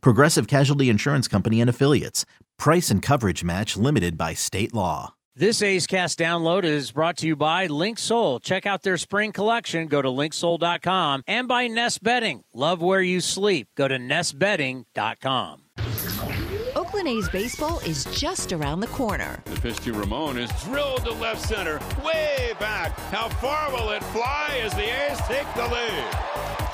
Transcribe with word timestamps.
Progressive 0.00 0.46
Casualty 0.46 0.88
Insurance 0.88 1.28
Company 1.28 1.60
and 1.60 1.70
Affiliates. 1.70 2.24
Price 2.58 2.90
and 2.90 3.02
coverage 3.02 3.44
match 3.44 3.76
limited 3.76 4.16
by 4.16 4.34
state 4.34 4.72
law. 4.74 5.14
This 5.36 5.62
A's 5.62 5.88
Cast 5.88 6.20
download 6.20 6.62
is 6.62 6.92
brought 6.92 7.16
to 7.16 7.26
you 7.26 7.34
by 7.34 7.66
Linksoul. 7.66 8.40
Check 8.40 8.66
out 8.66 8.84
their 8.84 8.96
spring 8.96 9.32
collection. 9.32 9.88
Go 9.88 10.00
to 10.00 10.08
linksoul.com 10.08 11.24
and 11.26 11.48
by 11.48 11.66
Nest 11.66 12.04
Bedding. 12.04 12.44
Love 12.52 12.80
where 12.80 13.02
you 13.02 13.20
sleep. 13.20 13.66
Go 13.76 13.88
to 13.88 13.98
nestbedding.com. 13.98 15.62
Oakland 16.76 17.08
A's 17.08 17.28
baseball 17.30 17.80
is 17.80 18.04
just 18.16 18.52
around 18.52 18.78
the 18.78 18.86
corner. 18.86 19.42
The 19.46 19.60
pitch 19.60 19.78
to 19.80 19.92
Ramon 19.92 20.38
is 20.38 20.50
drilled 20.62 21.04
to 21.04 21.12
left 21.12 21.40
center, 21.40 21.80
way 22.04 22.52
back. 22.60 22.96
How 23.10 23.28
far 23.28 23.72
will 23.72 23.90
it 23.90 24.04
fly 24.04 24.60
as 24.62 24.72
the 24.74 24.84
A's 24.84 25.18
take 25.26 25.52
the 25.56 25.66
lead? 25.66 26.73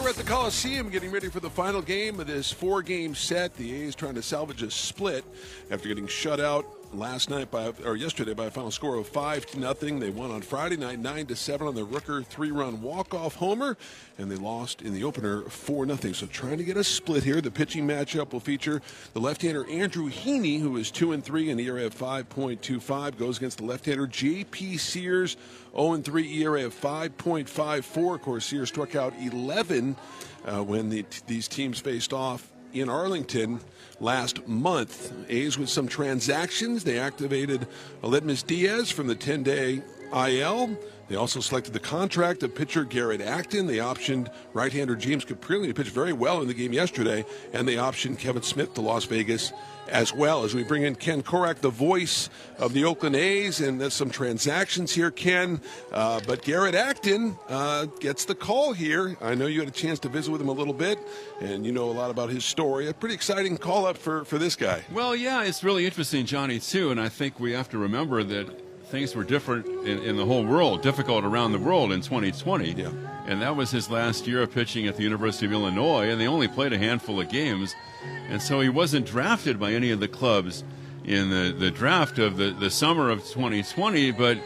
We're 0.00 0.08
at 0.08 0.16
the 0.16 0.22
Coliseum 0.22 0.88
getting 0.88 1.10
ready 1.12 1.28
for 1.28 1.38
the 1.38 1.50
final 1.50 1.82
game 1.82 2.18
of 2.18 2.26
this 2.26 2.50
four 2.50 2.82
game 2.82 3.14
set. 3.14 3.54
The 3.56 3.82
A's 3.82 3.94
trying 3.94 4.14
to 4.14 4.22
salvage 4.22 4.62
a 4.62 4.70
split 4.70 5.24
after 5.70 5.86
getting 5.86 6.06
shut 6.06 6.40
out 6.40 6.66
last 6.94 7.30
night 7.30 7.50
by 7.50 7.72
or 7.84 7.96
yesterday 7.96 8.34
by 8.34 8.46
a 8.46 8.50
final 8.50 8.70
score 8.70 8.96
of 8.96 9.06
five 9.06 9.46
to 9.46 9.60
nothing. 9.60 10.00
They 10.00 10.10
won 10.10 10.30
on 10.30 10.42
Friday 10.42 10.76
night 10.76 10.98
nine 10.98 11.26
to 11.26 11.36
seven 11.36 11.66
on 11.66 11.74
the 11.74 11.86
Rooker 11.86 12.24
three 12.24 12.50
run 12.50 12.82
walk 12.82 13.14
off 13.14 13.36
homer, 13.36 13.76
and 14.18 14.30
they 14.30 14.36
lost 14.36 14.82
in 14.82 14.92
the 14.92 15.04
opener 15.04 15.42
four 15.42 15.86
nothing. 15.86 16.14
So 16.14 16.26
trying 16.26 16.58
to 16.58 16.64
get 16.64 16.76
a 16.76 16.84
split 16.84 17.22
here. 17.22 17.40
The 17.40 17.50
pitching 17.50 17.86
matchup 17.86 18.32
will 18.32 18.40
feature 18.40 18.82
the 19.12 19.20
left-hander 19.20 19.68
Andrew 19.70 20.10
Heaney, 20.10 20.60
who 20.60 20.76
is 20.78 20.90
two 20.90 21.12
and 21.12 21.22
three 21.24 21.50
in 21.50 21.56
the 21.56 21.66
ERA 21.66 21.86
of 21.86 21.94
five 21.94 22.28
point 22.28 22.62
two 22.62 22.80
five, 22.80 23.18
goes 23.18 23.36
against 23.36 23.58
the 23.58 23.64
left-hander 23.64 24.06
J.P. 24.06 24.78
Sears. 24.78 25.36
0 25.74 25.96
3 25.98 26.42
ERA 26.42 26.66
of 26.66 26.74
5.54. 26.74 28.14
Of 28.14 28.22
course, 28.22 28.46
Sears 28.46 28.68
struck 28.68 28.94
out 28.94 29.14
11 29.20 29.96
uh, 30.44 30.62
when 30.62 30.90
the, 30.90 31.04
these 31.26 31.48
teams 31.48 31.80
faced 31.80 32.12
off 32.12 32.52
in 32.72 32.88
Arlington 32.88 33.60
last 34.00 34.46
month. 34.48 35.12
A's 35.28 35.58
with 35.58 35.68
some 35.68 35.88
transactions. 35.88 36.84
They 36.84 36.98
activated 36.98 37.66
Aledmys 38.02 38.46
Diaz 38.46 38.90
from 38.90 39.06
the 39.06 39.14
10 39.14 39.42
day 39.42 39.82
IL. 40.12 40.78
They 41.08 41.16
also 41.16 41.40
selected 41.40 41.74
the 41.74 41.80
contract 41.80 42.42
of 42.42 42.54
pitcher 42.54 42.84
Garrett 42.84 43.20
Acton. 43.20 43.66
They 43.66 43.76
optioned 43.76 44.32
right 44.54 44.72
hander 44.72 44.96
James 44.96 45.24
Kaprielian, 45.24 45.66
who 45.66 45.74
pitched 45.74 45.90
very 45.90 46.12
well 46.12 46.40
in 46.40 46.48
the 46.48 46.54
game 46.54 46.72
yesterday, 46.72 47.24
and 47.52 47.68
they 47.68 47.74
optioned 47.74 48.18
Kevin 48.18 48.42
Smith 48.42 48.74
to 48.74 48.80
Las 48.80 49.04
Vegas 49.04 49.52
as 49.88 50.14
well. 50.14 50.44
As 50.44 50.54
we 50.54 50.62
bring 50.62 50.84
in 50.84 50.94
Ken 50.94 51.22
Korach, 51.22 51.56
the 51.56 51.70
voice 51.70 52.30
of 52.58 52.72
the 52.72 52.84
Oakland 52.84 53.16
A's, 53.16 53.60
and 53.60 53.80
there's 53.80 53.94
some 53.94 54.10
transactions 54.10 54.92
here, 54.92 55.10
Ken. 55.10 55.60
Uh, 55.92 56.20
but 56.26 56.42
Garrett 56.42 56.74
Acton 56.74 57.36
uh, 57.48 57.86
gets 58.00 58.24
the 58.24 58.34
call 58.34 58.72
here. 58.72 59.16
I 59.20 59.34
know 59.34 59.46
you 59.46 59.60
had 59.60 59.68
a 59.68 59.72
chance 59.72 59.98
to 60.00 60.08
visit 60.08 60.30
with 60.30 60.40
him 60.40 60.48
a 60.48 60.52
little 60.52 60.72
bit, 60.72 60.98
and 61.40 61.66
you 61.66 61.72
know 61.72 61.90
a 61.90 61.92
lot 61.92 62.10
about 62.10 62.30
his 62.30 62.44
story. 62.44 62.88
A 62.88 62.94
pretty 62.94 63.14
exciting 63.14 63.58
call 63.58 63.86
up 63.86 63.98
for, 63.98 64.24
for 64.24 64.38
this 64.38 64.56
guy. 64.56 64.82
Well, 64.92 65.14
yeah, 65.14 65.42
it's 65.42 65.62
really 65.62 65.84
interesting, 65.84 66.26
Johnny, 66.26 66.58
too, 66.58 66.90
and 66.90 67.00
I 67.00 67.08
think 67.08 67.38
we 67.38 67.52
have 67.52 67.68
to 67.70 67.78
remember 67.78 68.22
that 68.24 68.71
things 68.92 69.16
were 69.16 69.24
different 69.24 69.66
in, 69.86 69.98
in, 70.02 70.16
the 70.18 70.24
whole 70.26 70.44
world, 70.44 70.82
difficult 70.82 71.24
around 71.24 71.52
the 71.52 71.58
world 71.58 71.92
in 71.92 72.02
2020. 72.02 72.72
Yeah. 72.72 72.90
And 73.26 73.40
that 73.40 73.56
was 73.56 73.70
his 73.70 73.90
last 73.90 74.26
year 74.26 74.42
of 74.42 74.52
pitching 74.52 74.86
at 74.86 74.96
the 74.96 75.02
University 75.02 75.46
of 75.46 75.52
Illinois, 75.52 76.10
and 76.10 76.20
they 76.20 76.28
only 76.28 76.46
played 76.46 76.74
a 76.74 76.78
handful 76.78 77.18
of 77.18 77.30
games. 77.30 77.74
And 78.28 78.40
so 78.42 78.60
he 78.60 78.68
wasn't 78.68 79.06
drafted 79.06 79.58
by 79.58 79.72
any 79.72 79.92
of 79.92 80.00
the 80.00 80.08
clubs 80.08 80.62
in 81.04 81.30
the, 81.30 81.56
the 81.58 81.70
draft 81.70 82.18
of 82.18 82.36
the, 82.36 82.50
the 82.50 82.70
summer 82.70 83.08
of 83.08 83.20
2020, 83.20 84.10
but 84.10 84.36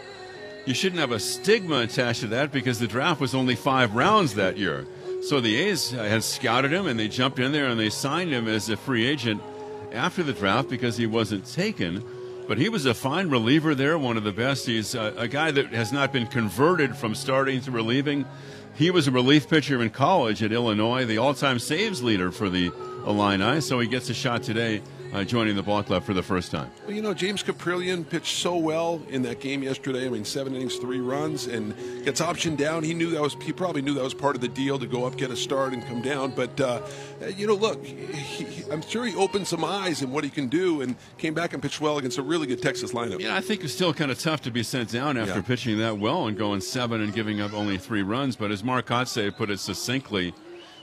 you 0.65 0.75
shouldn't 0.75 1.01
have 1.01 1.11
a 1.11 1.19
stigma 1.19 1.81
attached 1.81 2.21
to 2.21 2.29
that 2.29 2.53
because 2.53 2.79
the 2.79 2.87
draft 2.87 3.21
was 3.21 3.35
only 3.35 3.57
five 3.57 3.97
rounds 3.97 4.35
that 4.35 4.57
year. 4.57 4.87
So 5.23 5.41
the 5.41 5.57
A's 5.57 5.91
had 5.91 6.23
scouted 6.23 6.73
him 6.73 6.87
and 6.87 7.01
they 7.01 7.09
jumped 7.09 7.41
in 7.41 7.51
there 7.51 7.67
and 7.67 7.81
they 7.81 7.91
signed 7.91 8.31
him 8.31 8.47
as 8.47 8.71
a 8.71 8.77
free 8.77 9.07
agent 9.07 9.43
after 9.91 10.23
the 10.23 10.33
draft 10.33 10.69
because 10.69 10.97
he 10.97 11.07
wasn't 11.07 11.47
taken. 11.47 12.05
But 12.49 12.59
he 12.59 12.69
was 12.69 12.87
a 12.87 12.95
fine 12.95 13.29
reliever 13.29 13.75
there, 13.75 13.99
one 13.99 14.17
of 14.17 14.25
the 14.25 14.33
best. 14.33 14.67
He's 14.67 14.95
a, 14.95 15.13
a, 15.17 15.29
guy 15.29 15.51
that 15.51 15.73
has 15.73 15.93
not 15.93 16.13
been 16.13 16.27
converted 16.27 16.97
from 16.97 17.15
starting 17.15 17.61
to 17.63 17.71
relieving. 17.73 18.25
He 18.75 18.91
was 18.91 19.09
a 19.09 19.11
relief 19.11 19.49
pitcher 19.49 19.83
in 19.83 19.91
college 19.91 20.43
at 20.43 20.53
Illinois, 20.53 21.05
the 21.05 21.19
all 21.19 21.35
time 21.35 21.59
saves 21.59 22.03
leader 22.03 22.31
for 22.31 22.49
the 22.49 22.73
Illini, 23.07 23.61
so 23.61 23.81
he 23.81 23.89
gets 23.89 24.11
a 24.11 24.15
shot 24.15 24.43
today 24.43 24.83
uh, 25.13 25.25
joining 25.25 25.57
the 25.57 25.63
ball 25.63 25.83
club 25.83 26.03
for 26.05 26.13
the 26.15 26.23
first 26.23 26.51
time. 26.51 26.71
Well, 26.87 26.95
you 26.95 27.03
know, 27.03 27.15
James 27.15 27.43
Kaprielian 27.43 28.09
pitched 28.09 28.37
so 28.39 28.57
well 28.57 29.01
in 29.09 29.23
that 29.23 29.41
game 29.41 29.63
yesterday. 29.63 30.07
I 30.07 30.11
mean, 30.11 30.25
seven 30.25 30.55
innings, 30.55 30.77
three 30.77 31.01
runs, 31.01 31.47
and 31.47 31.75
gets 32.05 32.21
optioned 32.21 32.57
down. 32.57 32.83
He 32.83 32.95
knew 32.95 33.11
that 33.11 33.23
was 33.23 33.35
he 33.43 33.53
probably 33.53 33.83
knew 33.83 33.95
that 33.95 34.05
was 34.05 34.15
part 34.15 34.35
of 34.35 34.41
the 34.43 34.49
deal 34.49 34.79
to 34.79 34.87
go 34.87 35.05
up, 35.07 35.17
get 35.17 35.31
a 35.31 35.37
start, 35.37 35.73
and 35.73 35.85
come 35.87 36.03
down. 36.03 36.33
But 36.33 36.61
uh, 36.61 36.83
you 37.37 37.47
know, 37.47 37.55
look, 37.55 37.85
he, 37.85 38.71
I'm 38.71 38.83
sure 38.83 39.05
he 39.05 39.15
opened 39.17 39.47
some 39.47 39.65
eyes 39.65 40.03
in 40.03 40.11
what 40.13 40.25
he 40.25 40.31
can 40.31 40.49
do, 40.49 40.81
and 40.83 40.97
came 41.19 41.35
back 41.35 41.53
and 41.53 41.63
pitched 41.63 41.81
well 41.81 41.99
against 41.99 42.19
a 42.19 42.23
really 42.23 42.47
good 42.47 42.61
Texas 42.63 42.93
lineup. 42.93 43.21
Yeah, 43.21 43.37
I 43.37 43.41
think 43.41 43.65
it's 43.65 43.73
still 43.73 43.95
kind 43.95 44.11
of 44.11 44.19
tough 44.19 44.43
to 44.43 44.51
be 44.51 44.63
sent 44.63 44.91
down 44.91 45.17
after 45.17 45.35
Yeah. 45.37 45.41
pitching 45.43 45.79
that 45.79 45.99
well 45.99 46.27
and 46.27 46.37
going 46.37 46.61
seven 46.61 47.01
and 47.01 47.13
giving 47.15 47.41
up 47.41 47.53
only 47.55 47.79
three 47.79 48.03
runs. 48.03 48.37
But 48.37 48.51
as 48.51 48.63
Mark 48.65 48.87
Kotsay 48.87 49.35
put 49.37 49.51
it 49.51 49.59
succinctly 49.61 50.35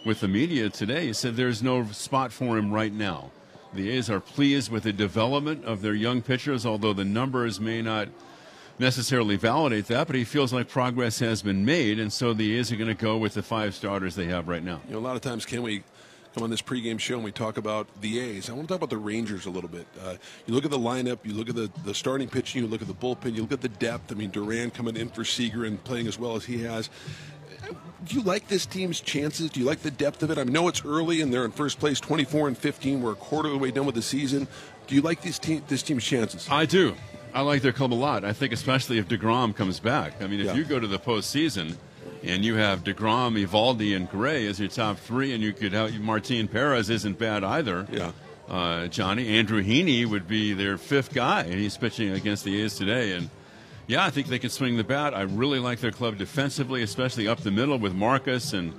with 0.06 0.19
the 0.19 0.28
media 0.28 0.69
today, 0.69 1.07
he 1.07 1.13
said 1.13 1.35
there's 1.35 1.62
no 1.63 1.85
spot 1.85 2.31
for 2.31 2.57
him 2.57 2.72
right 2.72 2.91
now. 2.94 3.31
The 3.75 3.89
A's 3.91 4.09
are 4.09 4.19
pleased 4.19 4.72
with 4.72 4.84
the 4.84 4.94
development 4.94 5.66
of 5.66 5.81
their 5.81 5.95
young 5.95 6.22
pitchers, 6.22 6.66
although 6.66 6.94
the 6.94 7.06
numbers 7.06 7.59
may 7.59 7.81
not 7.81 8.07
necessarily 8.79 9.35
validate 9.35 9.88
that, 9.88 10.07
but 10.07 10.16
he 10.16 10.23
feels 10.23 10.53
like 10.53 10.67
progress 10.67 11.19
has 11.19 11.41
been 11.41 11.63
made, 11.66 12.00
and 12.00 12.12
so 12.12 12.33
the 12.33 12.57
A's 12.57 12.72
are 12.72 12.75
going 12.75 12.88
to 12.88 12.94
go 12.94 13.17
with 13.17 13.33
the 13.33 13.44
five 13.44 13.75
starters 13.75 14.16
they 14.16 14.25
have 14.25 14.47
right 14.47 14.63
now. 14.63 14.81
You 14.88 14.94
know, 14.94 15.00
a 15.00 15.01
lot 15.01 15.16
of 15.16 15.22
times, 15.22 15.45
can 15.45 15.62
we 15.62 15.83
come 16.33 16.44
on 16.44 16.50
this 16.50 16.62
pregame 16.62 17.00
show 17.00 17.16
and 17.16 17.23
we 17.23 17.31
talk 17.31 17.57
about 17.57 17.88
the 18.01 18.19
A's? 18.19 18.50
I 18.50 18.53
want 18.53 18.67
to 18.67 18.73
talk 18.73 18.78
about 18.78 18.89
the 18.89 18.97
Rangers 18.97 19.45
a 19.45 19.50
little 19.50 19.69
bit. 19.69 19.85
Uh, 20.03 20.16
you 20.47 20.53
look 20.53 20.66
at 20.66 20.72
the 20.72 20.79
lineup, 20.79 21.19
you 21.23 21.33
look 21.33 21.50
at 21.50 21.56
the, 21.56 21.72
the 21.85 21.94
starting 21.94 22.28
pitching, 22.28 22.63
you 22.63 22.67
look 22.67 22.81
at 22.81 22.88
the 22.88 22.94
bullpen, 22.94 23.35
you 23.35 23.41
look 23.41 23.51
at 23.51 23.62
the 23.62 23.69
depth. 23.69 24.12
I 24.12 24.16
mean, 24.16 24.31
Duran 24.31 24.72
coming 24.72 24.97
in 24.97 25.09
for 25.09 25.23
Seager 25.23 25.66
and 25.66 25.83
playing 25.83 26.07
as 26.07 26.17
well 26.17 26.35
as 26.35 26.45
he 26.45 26.62
has. 26.63 26.89
Do 28.06 28.16
you 28.16 28.22
like 28.22 28.47
this 28.47 28.66
team's 28.66 29.00
chances? 29.00 29.50
Do 29.50 29.59
you 29.59 29.66
like 29.66 29.79
the 29.79 29.91
depth 29.91 30.23
of 30.23 30.31
it? 30.31 30.38
I 30.38 30.44
know 30.44 30.67
it's 30.67 30.84
early 30.85 31.22
and 31.22 31.34
they're 31.34 31.45
in 31.45 31.51
first 31.51 31.79
place, 31.79 32.00
24 32.00 32.50
and 32.50 32.57
15. 32.57 33.01
We're 33.01 33.13
a 33.13 33.16
quarter 33.16 33.47
of 33.50 33.53
the 33.53 33.59
way 33.59 33.72
done 33.72 33.85
with 33.85 33.95
the 33.95 34.01
season. 34.01 34.47
Do 34.88 34.95
you 34.95 35.01
like 35.01 35.22
this 35.22 35.39
team, 35.39 35.63
this 35.67 35.81
team's 35.83 36.03
chances? 36.03 36.47
I 36.51 36.66
do. 36.66 36.95
I 37.33 37.41
like 37.41 37.62
their 37.62 37.72
club 37.72 37.94
a 37.94 37.95
lot. 37.95 38.24
I 38.25 38.33
think 38.33 38.53
especially 38.53 38.97
if 38.97 39.07
DeGrom 39.07 39.56
comes 39.56 39.80
back. 39.80 40.21
I 40.21 40.27
mean, 40.27 40.39
if 40.42 40.47
Yeah. 40.47 40.53
you 40.56 40.63
go 40.65 40.80
to 40.80 40.86
the 40.88 41.00
postseason 41.00 41.75
and 42.24 42.44
you 42.45 42.56
have 42.56 42.83
DeGrom, 42.83 43.42
Eovaldi, 43.44 43.95
and 43.95 44.09
Gray 44.09 44.45
as 44.47 44.59
your 44.59 44.69
top 44.69 44.97
three, 45.00 45.33
and 45.33 45.42
you 45.42 45.53
could 45.53 45.74
have 45.74 45.97
Martin 46.00 46.47
Perez 46.47 46.89
isn't 46.89 47.18
bad 47.18 47.44
either. 47.44 47.88
Yeah. 47.92 48.12
Uh, 48.47 48.88
Johnny 48.88 49.30
Andrew 49.30 49.63
Heaney 49.63 50.06
would 50.06 50.27
be 50.27 50.53
their 50.53 50.77
fifth 50.77 51.13
guy, 51.13 51.42
and 51.44 51.53
he's 51.56 51.77
pitching 51.77 52.12
against 52.12 52.44
the 52.44 52.62
A's 52.62 52.75
today. 52.75 53.13
And 53.13 53.30
yeah, 53.88 54.06
I 54.06 54.09
think 54.09 54.27
they 54.27 54.39
can 54.39 54.50
swing 54.50 54.77
the 54.77 54.83
bat. 54.83 55.13
I 55.13 55.21
really 55.21 55.59
like 55.59 55.80
their 55.80 55.91
club 55.91 56.18
defensively, 56.18 56.81
especially 56.81 57.27
up 57.27 57.39
the 57.39 57.51
middle 57.51 57.77
with 57.77 57.94
Marcus 57.94 58.53
and 58.53 58.74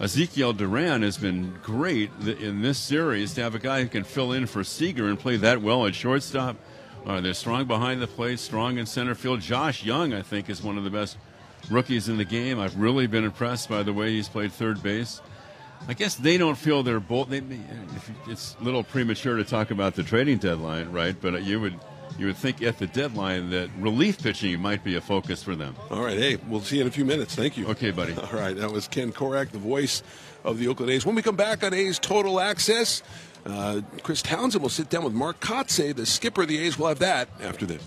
Ezekiel 0.00 0.52
Duran 0.52 1.02
has 1.02 1.18
been 1.18 1.58
great 1.62 2.10
in 2.20 2.62
this 2.62 2.78
series 2.78 3.34
to 3.34 3.42
have 3.42 3.56
a 3.56 3.58
guy 3.58 3.82
who 3.82 3.88
can 3.88 4.04
fill 4.04 4.32
in 4.32 4.46
for 4.46 4.62
Seager 4.62 5.08
and 5.08 5.18
play 5.18 5.36
that 5.38 5.60
well 5.60 5.86
at 5.86 5.94
shortstop. 5.94 6.56
Uh, 7.04 7.20
they're 7.20 7.34
strong 7.34 7.64
behind 7.64 8.00
the 8.00 8.06
plate, 8.06 8.38
strong 8.38 8.78
in 8.78 8.86
center 8.86 9.14
field. 9.14 9.40
Josh 9.40 9.84
Jung, 9.84 10.14
I 10.14 10.22
think, 10.22 10.48
is 10.48 10.62
one 10.62 10.78
of 10.78 10.84
the 10.84 10.90
best 10.90 11.18
rookies 11.68 12.08
in 12.08 12.16
the 12.16 12.24
game. 12.24 12.60
I've 12.60 12.78
really 12.78 13.08
been 13.08 13.24
impressed 13.24 13.68
by 13.68 13.82
the 13.82 13.92
way 13.92 14.10
he's 14.10 14.28
played 14.28 14.52
third 14.52 14.82
base. 14.82 15.20
I 15.88 15.94
guess 15.94 16.14
they 16.14 16.38
don't 16.38 16.56
feel 16.56 16.82
they're 16.82 17.00
both. 17.00 17.28
They, 17.28 17.42
it's 18.28 18.56
a 18.60 18.64
little 18.64 18.84
premature 18.84 19.36
to 19.36 19.44
talk 19.44 19.70
about 19.72 19.94
the 19.94 20.04
trading 20.04 20.38
deadline, 20.38 20.92
right? 20.92 21.16
But 21.20 21.42
you 21.42 21.60
would 21.60 21.78
you 22.18 22.26
would 22.26 22.36
think 22.36 22.62
at 22.62 22.78
the 22.78 22.86
deadline 22.86 23.50
that 23.50 23.70
relief 23.78 24.22
pitching 24.22 24.60
might 24.60 24.82
be 24.82 24.96
a 24.96 25.00
focus 25.00 25.42
for 25.42 25.54
them. 25.54 25.76
All 25.90 26.02
right, 26.02 26.18
hey, 26.18 26.36
we'll 26.48 26.60
see 26.60 26.76
you 26.76 26.82
in 26.82 26.88
a 26.88 26.90
few 26.90 27.04
minutes. 27.04 27.34
Thank 27.34 27.56
you. 27.56 27.68
Okay, 27.68 27.90
buddy. 27.90 28.14
All 28.14 28.32
right, 28.32 28.56
that 28.56 28.72
was 28.72 28.88
Ken 28.88 29.12
Korach, 29.12 29.50
the 29.50 29.58
voice 29.58 30.02
of 30.44 30.58
the 30.58 30.68
Oakland 30.68 30.90
A's. 30.90 31.06
When 31.06 31.14
we 31.14 31.22
come 31.22 31.36
back 31.36 31.62
on 31.62 31.72
A's 31.72 31.98
Total 31.98 32.40
Access, 32.40 33.02
uh, 33.46 33.80
Chris 34.02 34.20
Townsend 34.22 34.62
will 34.62 34.68
sit 34.68 34.90
down 34.90 35.04
with 35.04 35.14
Mark 35.14 35.40
Kotsay, 35.40 35.94
the 35.94 36.06
skipper 36.06 36.42
of 36.42 36.48
the 36.48 36.58
A's. 36.58 36.78
We'll 36.78 36.88
have 36.88 36.98
that 36.98 37.28
after 37.40 37.66
this. 37.66 37.82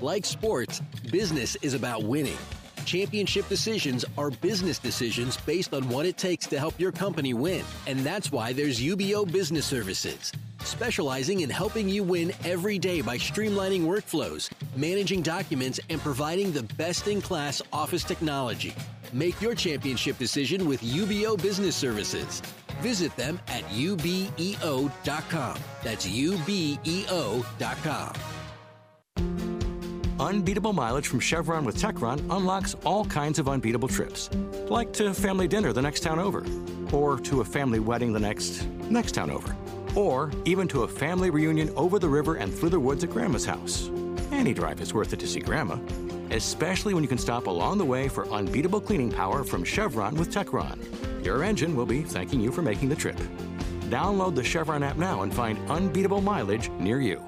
Like 0.00 0.24
sports, 0.24 0.80
business 1.10 1.56
is 1.56 1.74
about 1.74 2.04
winning. 2.04 2.38
Championship 2.84 3.48
decisions 3.48 4.04
are 4.16 4.30
business 4.30 4.78
decisions 4.78 5.36
based 5.36 5.74
on 5.74 5.88
what 5.88 6.06
it 6.06 6.16
takes 6.16 6.46
to 6.46 6.58
help 6.58 6.78
your 6.80 6.90
company 6.92 7.34
win. 7.34 7.64
And 7.86 8.00
that's 8.00 8.32
why 8.32 8.52
there's 8.54 8.80
UBEO 8.80 9.30
Business 9.30 9.66
Services, 9.66 10.32
specializing 10.62 11.40
in 11.40 11.50
helping 11.50 11.88
you 11.88 12.02
win 12.02 12.32
every 12.44 12.78
day 12.78 13.00
by 13.00 13.18
streamlining 13.18 13.82
workflows, 13.82 14.50
managing 14.76 15.22
documents, 15.22 15.80
and 15.90 16.00
providing 16.00 16.52
the 16.52 16.62
best 16.76 17.08
in 17.08 17.20
class 17.20 17.60
office 17.72 18.04
technology. 18.04 18.74
Make 19.12 19.40
your 19.40 19.54
championship 19.54 20.18
decision 20.18 20.68
with 20.68 20.82
UBEO 20.82 21.40
Business 21.40 21.76
Services. 21.76 22.42
Visit 22.80 23.14
them 23.16 23.40
at 23.48 23.64
ubeo.com. 23.64 25.58
That's 25.82 26.06
ubeo.com. 26.06 28.12
Unbeatable 30.20 30.72
mileage 30.72 31.06
from 31.06 31.20
Chevron 31.20 31.64
with 31.64 31.76
Techron 31.76 32.18
unlocks 32.36 32.74
all 32.84 33.04
kinds 33.04 33.38
of 33.38 33.48
unbeatable 33.48 33.88
trips, 33.88 34.28
like 34.68 34.92
to 34.94 35.14
family 35.14 35.46
dinner 35.46 35.72
the 35.72 35.80
next 35.80 36.00
town 36.00 36.18
over, 36.18 36.44
or 36.92 37.20
to 37.20 37.40
a 37.40 37.44
family 37.44 37.78
wedding 37.78 38.12
the 38.12 38.18
next 38.18 38.66
next 38.90 39.12
town 39.12 39.30
over, 39.30 39.54
or 39.94 40.30
even 40.44 40.68
to 40.68 40.82
a 40.82 40.88
family 40.88 41.30
reunion 41.30 41.70
over 41.76 41.98
the 41.98 42.08
river 42.08 42.36
and 42.36 42.52
through 42.52 42.70
the 42.70 42.80
woods 42.80 43.04
at 43.04 43.10
Grandma's 43.10 43.44
house. 43.44 43.90
Any 44.30 44.54
drive 44.54 44.80
is 44.80 44.94
worth 44.94 45.12
it 45.12 45.20
to 45.20 45.26
see 45.26 45.40
Grandma, 45.40 45.78
especially 46.30 46.94
when 46.94 47.02
you 47.02 47.08
can 47.08 47.18
stop 47.18 47.46
along 47.46 47.78
the 47.78 47.84
way 47.84 48.08
for 48.08 48.28
unbeatable 48.28 48.80
cleaning 48.80 49.10
power 49.10 49.44
from 49.44 49.64
Chevron 49.64 50.14
with 50.14 50.32
Techron. 50.32 50.78
Your 51.24 51.42
engine 51.42 51.74
will 51.74 51.86
be 51.86 52.02
thanking 52.02 52.40
you 52.40 52.52
for 52.52 52.62
making 52.62 52.88
the 52.88 52.96
trip. 52.96 53.18
Download 53.90 54.34
the 54.34 54.44
Chevron 54.44 54.82
app 54.82 54.96
now 54.96 55.22
and 55.22 55.34
find 55.34 55.58
unbeatable 55.70 56.20
mileage 56.20 56.70
near 56.78 57.00
you. 57.00 57.27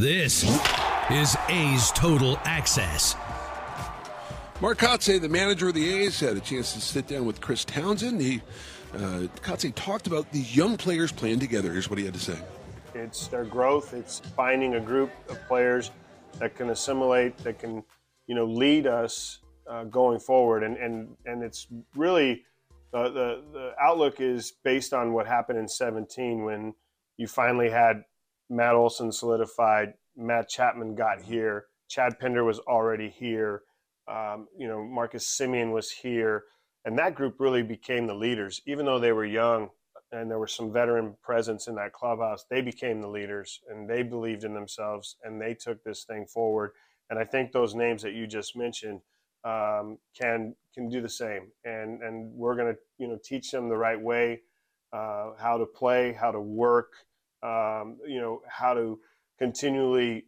This 0.00 0.44
is 1.10 1.36
A's 1.50 1.90
Total 1.90 2.38
Access. 2.44 3.16
Mark 4.62 4.78
Kotsay, 4.78 5.20
the 5.20 5.28
manager 5.28 5.68
of 5.68 5.74
the 5.74 5.92
A's, 5.92 6.18
had 6.18 6.38
a 6.38 6.40
chance 6.40 6.72
to 6.72 6.80
sit 6.80 7.06
down 7.06 7.26
with 7.26 7.42
Chris 7.42 7.66
Townsend. 7.66 8.18
He, 8.18 8.40
uh, 8.94 9.28
Kotsay 9.42 9.74
talked 9.74 10.06
about 10.06 10.32
the 10.32 10.38
young 10.38 10.78
players 10.78 11.12
playing 11.12 11.40
together. 11.40 11.70
Here's 11.70 11.90
what 11.90 11.98
he 11.98 12.06
had 12.06 12.14
to 12.14 12.20
say. 12.20 12.38
It's 12.94 13.26
their 13.26 13.44
growth. 13.44 13.92
It's 13.92 14.20
finding 14.20 14.76
a 14.76 14.80
group 14.80 15.10
of 15.28 15.38
players 15.46 15.90
that 16.38 16.56
can 16.56 16.70
assimilate, 16.70 17.36
that 17.44 17.58
can, 17.58 17.84
you 18.26 18.34
know, 18.34 18.46
lead 18.46 18.86
us 18.86 19.40
uh, 19.68 19.84
going 19.84 20.18
forward. 20.18 20.62
And 20.62 20.78
and 20.78 21.14
and 21.26 21.42
it's 21.42 21.66
really 21.94 22.44
uh, 22.94 23.10
the 23.10 23.44
the 23.52 23.72
outlook 23.78 24.18
is 24.18 24.54
based 24.64 24.94
on 24.94 25.12
what 25.12 25.26
happened 25.26 25.58
in 25.58 25.68
17 25.68 26.42
when 26.42 26.72
you 27.18 27.26
finally 27.26 27.68
had 27.68 28.04
Matt 28.50 28.74
Olson 28.74 29.12
solidified. 29.12 29.94
Matt 30.16 30.48
Chapman 30.48 30.96
got 30.96 31.22
here. 31.22 31.66
Chad 31.88 32.18
Pinder 32.18 32.44
was 32.44 32.58
already 32.60 33.08
here. 33.08 33.62
Um, 34.08 34.48
you 34.58 34.66
know, 34.66 34.84
Marcus 34.84 35.26
Semien 35.26 35.72
was 35.72 35.90
here. 35.90 36.44
And 36.84 36.98
that 36.98 37.14
group 37.14 37.36
really 37.38 37.62
became 37.62 38.06
the 38.06 38.14
leaders. 38.14 38.60
Even 38.66 38.86
though 38.86 38.98
they 38.98 39.12
were 39.12 39.24
young 39.24 39.68
and 40.12 40.30
there 40.30 40.38
was 40.38 40.52
some 40.52 40.72
veteran 40.72 41.14
presence 41.22 41.68
in 41.68 41.76
that 41.76 41.92
clubhouse, 41.92 42.44
they 42.50 42.60
became 42.60 43.00
the 43.00 43.08
leaders 43.08 43.60
and 43.68 43.88
they 43.88 44.02
believed 44.02 44.44
in 44.44 44.52
themselves 44.54 45.16
and 45.22 45.40
they 45.40 45.54
took 45.54 45.82
this 45.84 46.04
thing 46.04 46.26
forward. 46.26 46.72
And 47.08 47.18
I 47.18 47.24
think 47.24 47.52
those 47.52 47.74
names 47.74 48.02
that 48.02 48.14
you 48.14 48.26
just 48.26 48.56
mentioned 48.56 49.00
um, 49.44 49.98
can 50.18 50.54
can 50.74 50.88
do 50.88 51.00
the 51.00 51.08
same. 51.08 51.50
And 51.64 52.02
and 52.02 52.32
we're 52.32 52.56
going 52.56 52.72
to 52.72 52.78
you 52.98 53.08
know 53.08 53.18
teach 53.22 53.50
them 53.50 53.68
the 53.68 53.76
right 53.76 54.00
way, 54.00 54.40
uh, 54.92 55.32
how 55.38 55.58
to 55.58 55.66
play, 55.66 56.12
how 56.12 56.30
to 56.30 56.40
work, 56.40 56.92
um, 57.42 57.98
you 58.06 58.20
know, 58.20 58.40
how 58.48 58.74
to 58.74 58.98
continually 59.38 60.26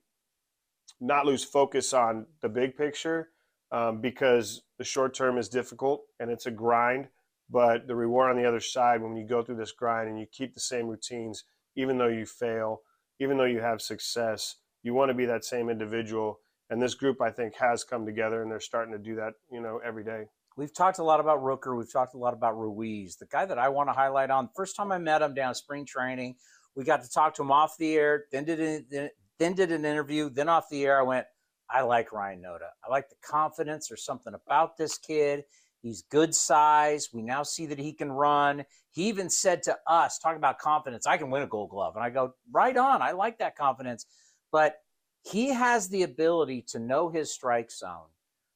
not 1.00 1.26
lose 1.26 1.44
focus 1.44 1.92
on 1.92 2.26
the 2.40 2.48
big 2.48 2.76
picture 2.76 3.28
um, 3.70 4.00
because 4.00 4.62
the 4.78 4.84
short 4.84 5.14
term 5.14 5.38
is 5.38 5.48
difficult 5.48 6.02
and 6.20 6.30
it's 6.30 6.46
a 6.46 6.50
grind. 6.50 7.08
But 7.50 7.86
the 7.86 7.94
reward 7.94 8.30
on 8.30 8.40
the 8.40 8.48
other 8.48 8.60
side, 8.60 9.02
when 9.02 9.16
you 9.16 9.26
go 9.26 9.42
through 9.42 9.56
this 9.56 9.72
grind 9.72 10.08
and 10.08 10.18
you 10.18 10.26
keep 10.30 10.54
the 10.54 10.60
same 10.60 10.86
routines, 10.86 11.44
even 11.76 11.98
though 11.98 12.08
you 12.08 12.24
fail, 12.24 12.80
even 13.20 13.36
though 13.36 13.44
you 13.44 13.60
have 13.60 13.82
success, 13.82 14.56
you 14.82 14.94
want 14.94 15.10
to 15.10 15.14
be 15.14 15.26
that 15.26 15.44
same 15.44 15.68
individual. 15.68 16.40
And 16.70 16.80
this 16.80 16.94
group, 16.94 17.20
I 17.20 17.30
think, 17.30 17.54
has 17.56 17.84
come 17.84 18.06
together 18.06 18.42
and 18.42 18.50
they're 18.50 18.60
starting 18.60 18.92
to 18.92 18.98
do 18.98 19.16
that, 19.16 19.34
you 19.50 19.60
know, 19.60 19.80
every 19.84 20.04
day. 20.04 20.24
We've 20.56 20.72
talked 20.72 20.98
a 20.98 21.04
lot 21.04 21.20
about 21.20 21.40
Rooker. 21.40 21.76
We've 21.76 21.90
talked 21.90 22.14
a 22.14 22.18
lot 22.18 22.34
about 22.34 22.58
Ruiz. 22.58 23.16
The 23.16 23.26
guy 23.26 23.46
that 23.46 23.58
I 23.58 23.68
want 23.70 23.88
to 23.88 23.94
highlight 23.94 24.30
on, 24.30 24.50
first 24.54 24.76
time 24.76 24.92
I 24.92 24.98
met 24.98 25.22
him 25.22 25.34
down 25.34 25.54
spring 25.54 25.86
training, 25.86 26.36
we 26.74 26.84
got 26.84 27.02
to 27.02 27.10
talk 27.10 27.34
to 27.34 27.42
him 27.42 27.52
off 27.52 27.76
the 27.78 27.94
air, 27.94 28.24
then 28.32 28.44
did 28.44 28.60
an, 28.60 29.10
then 29.38 29.54
did 29.54 29.72
an 29.72 29.84
interview, 29.84 30.30
then 30.30 30.48
off 30.48 30.68
the 30.70 30.84
air. 30.84 30.98
I 30.98 31.02
went, 31.02 31.26
I 31.68 31.82
like 31.82 32.12
Ryan 32.12 32.42
Noda. 32.42 32.68
I 32.86 32.90
like 32.90 33.08
the 33.08 33.16
confidence. 33.24 33.88
There's 33.88 34.04
something 34.04 34.34
about 34.34 34.76
this 34.76 34.98
kid. 34.98 35.44
He's 35.82 36.02
good 36.02 36.34
size. 36.34 37.08
We 37.12 37.22
now 37.22 37.42
see 37.42 37.66
that 37.66 37.78
he 37.78 37.92
can 37.92 38.12
run. 38.12 38.64
He 38.90 39.08
even 39.08 39.28
said 39.28 39.62
to 39.64 39.76
us, 39.86 40.18
talking 40.18 40.36
about 40.36 40.58
confidence, 40.58 41.06
I 41.06 41.16
can 41.16 41.30
win 41.30 41.42
a 41.42 41.46
gold 41.46 41.70
glove. 41.70 41.96
And 41.96 42.04
I 42.04 42.10
go, 42.10 42.34
right 42.52 42.76
on. 42.76 43.02
I 43.02 43.12
like 43.12 43.38
that 43.38 43.56
confidence. 43.56 44.06
But 44.52 44.76
he 45.24 45.48
has 45.48 45.88
the 45.88 46.02
ability 46.02 46.62
to 46.68 46.78
know 46.78 47.08
his 47.08 47.32
strike 47.32 47.70
zone, 47.70 48.10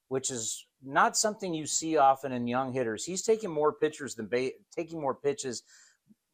which 0.07 0.31
is 0.31 0.65
not 0.83 1.17
something 1.17 1.53
you 1.53 1.65
see 1.65 1.97
often 1.97 2.31
in 2.31 2.47
young 2.47 2.71
hitters. 2.71 3.03
He's 3.03 3.23
taking 3.23 3.49
more 3.51 3.73
pitchers 3.73 4.15
than 4.15 4.27
ba- 4.27 4.51
taking 4.75 5.01
more 5.01 5.15
pitches, 5.15 5.63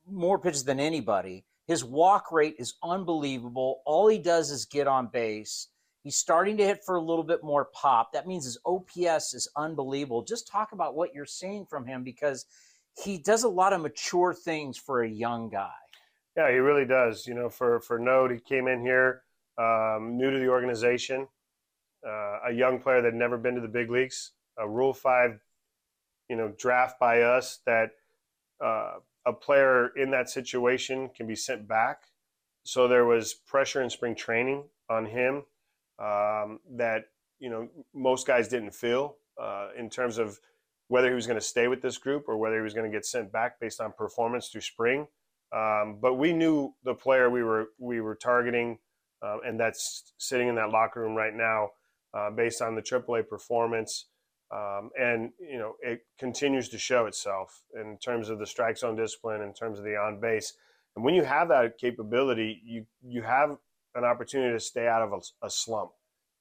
more 0.08 0.38
pitches 0.38 0.64
than 0.64 0.80
anybody. 0.80 1.46
His 1.74 1.84
walk 1.84 2.32
rate 2.32 2.58
is 2.60 2.76
unbelievable. 2.84 3.82
All 3.88 4.08
he 4.08 4.20
does 4.20 4.52
is 4.52 4.64
get 4.64 4.86
on 4.86 5.08
base. 5.08 5.70
He's 6.04 6.18
starting 6.18 6.56
to 6.58 6.64
hit 6.64 6.86
for 6.86 6.98
a 6.98 7.02
little 7.02 7.24
bit 7.24 7.44
more 7.44 7.66
pop. 7.74 8.14
That 8.14 8.28
means 8.28 8.46
his 8.46 8.60
OPS 8.64 9.34
is 9.34 9.50
unbelievable. 9.56 10.22
Just 10.22 10.48
talk 10.48 10.74
about 10.74 10.94
what 10.94 11.16
you're 11.16 11.26
seeing 11.26 11.66
from 11.66 11.88
him 11.88 12.04
because 12.04 12.46
he 13.04 13.18
does 13.18 13.44
a 13.44 13.50
lot 13.50 13.74
of 13.74 13.82
mature 13.82 14.36
things 14.36 14.78
for 14.78 15.02
a 15.02 15.10
young 15.10 15.50
guy. 15.50 15.72
Yeah, 16.38 16.52
he 16.52 16.58
really 16.58 16.86
does. 16.86 17.26
You 17.26 17.34
know, 17.34 17.50
for 17.50 17.80
for 17.80 18.00
Noda, 18.00 18.36
he 18.36 18.40
came 18.40 18.68
in 18.68 18.80
here 18.80 19.24
um, 19.58 20.16
new 20.16 20.30
to 20.30 20.38
the 20.38 20.50
organization, 20.50 21.28
uh, 22.08 22.50
a 22.50 22.52
young 22.54 22.78
player 22.78 23.02
that 23.02 23.14
had 23.14 23.16
never 23.16 23.40
been 23.40 23.56
to 23.56 23.62
the 23.62 23.68
big 23.68 23.90
leagues, 23.90 24.34
a 24.60 24.70
Rule 24.70 24.94
Five, 24.94 25.40
you 26.30 26.36
know, 26.36 26.54
draft 26.56 27.00
by 27.00 27.24
us 27.24 27.62
that 27.66 27.94
uh, 28.64 28.98
a 29.26 29.34
player 29.34 29.90
in 29.96 30.12
that 30.12 30.30
situation 30.30 31.10
can 31.16 31.28
be 31.28 31.36
sent 31.36 31.68
back. 31.68 32.04
So 32.64 32.88
there 32.88 33.06
was 33.06 33.34
pressure 33.34 33.82
in 33.82 33.90
spring 33.90 34.16
training 34.16 34.66
on 34.90 35.06
him 35.06 35.44
um, 36.00 36.60
that 36.76 37.06
you 37.40 37.50
know 37.50 37.70
most 37.94 38.26
guys 38.28 38.48
didn't 38.48 38.74
feel 38.74 39.18
uh, 39.42 39.70
in 39.78 39.90
terms 39.90 40.18
of 40.18 40.40
whether 40.88 41.08
he 41.10 41.16
was 41.16 41.28
going 41.28 41.40
to 41.40 41.46
stay 41.46 41.68
with 41.68 41.82
this 41.82 41.98
group 41.98 42.26
or 42.28 42.38
whether 42.38 42.58
he 42.58 42.62
was 42.62 42.74
going 42.74 42.90
to 42.90 42.96
get 42.96 43.06
sent 43.06 43.32
back 43.32 43.60
based 43.60 43.82
on 43.82 43.92
performance 43.92 44.50
through 44.50 44.62
spring. 44.62 45.08
Um, 45.54 45.98
but 46.02 46.16
we 46.16 46.34
knew 46.34 46.74
the 46.84 46.94
player 46.94 47.30
we 47.30 47.44
were 47.44 47.68
we 47.78 48.02
were 48.02 48.16
targeting, 48.16 48.80
uh, 49.22 49.38
and 49.46 49.60
that's 49.60 50.14
sitting 50.18 50.48
in 50.48 50.56
that 50.56 50.70
locker 50.70 51.02
room 51.02 51.16
right 51.16 51.34
now, 51.34 51.70
uh, 52.14 52.32
based 52.32 52.62
on 52.62 52.76
the 52.76 52.82
AAA 52.82 53.28
performance. 53.28 54.06
Um, 54.52 54.92
and 55.00 55.32
you 55.40 55.58
know 55.58 55.76
it 55.82 56.02
continues 56.20 56.70
to 56.70 56.78
show 56.78 57.06
itself 57.06 57.64
in 57.76 57.98
terms 57.98 58.30
of 58.30 58.40
the 58.40 58.46
strike 58.46 58.78
zone 58.78 58.96
discipline, 58.96 59.42
in 59.42 59.54
terms 59.54 59.80
of 59.80 59.86
the 59.86 59.96
on 59.96 60.20
base. 60.20 60.54
And 60.96 61.04
when 61.04 61.16
you 61.16 61.24
have 61.24 61.48
that 61.50 61.78
capability, 61.78 62.62
you 62.64 62.86
you 63.02 63.24
have 63.24 63.58
an 63.96 64.04
opportunity 64.04 64.54
to 64.54 64.60
stay 64.60 64.88
out 64.88 65.02
of 65.02 65.14
a, 65.14 65.46
a 65.46 65.50
slump 65.50 65.92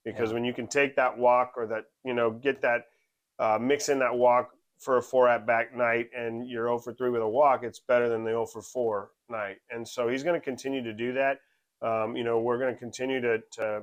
because 0.04 0.30
yeah. 0.30 0.34
when 0.34 0.44
you 0.44 0.52
can 0.52 0.66
take 0.66 0.96
that 0.96 1.16
walk 1.16 1.52
or 1.56 1.66
that 1.66 1.84
you 2.04 2.12
know 2.12 2.30
get 2.30 2.60
that 2.62 2.82
uh, 3.38 3.58
mix 3.60 3.88
in 3.88 3.98
that 4.00 4.14
walk 4.14 4.50
for 4.82 4.96
a 4.96 5.02
four 5.02 5.28
at 5.28 5.46
back 5.46 5.74
night 5.74 6.10
and 6.16 6.48
you're 6.48 6.66
0 6.66 6.78
for 6.80 6.92
3 6.92 7.10
with 7.10 7.22
a 7.22 7.28
walk, 7.28 7.62
it's 7.62 7.78
better 7.78 8.08
than 8.08 8.24
the 8.24 8.30
0 8.30 8.46
for 8.46 8.62
4 8.62 9.10
night. 9.30 9.56
And 9.70 9.86
so 9.86 10.08
he's 10.08 10.24
going 10.24 10.38
to 10.38 10.44
continue 10.44 10.82
to 10.82 10.92
do 10.92 11.12
that. 11.12 11.38
Um, 11.80 12.16
you 12.16 12.24
know, 12.24 12.40
we're 12.40 12.58
going 12.58 12.74
to 12.74 12.78
continue 12.78 13.20
to, 13.20 13.38
to 13.52 13.82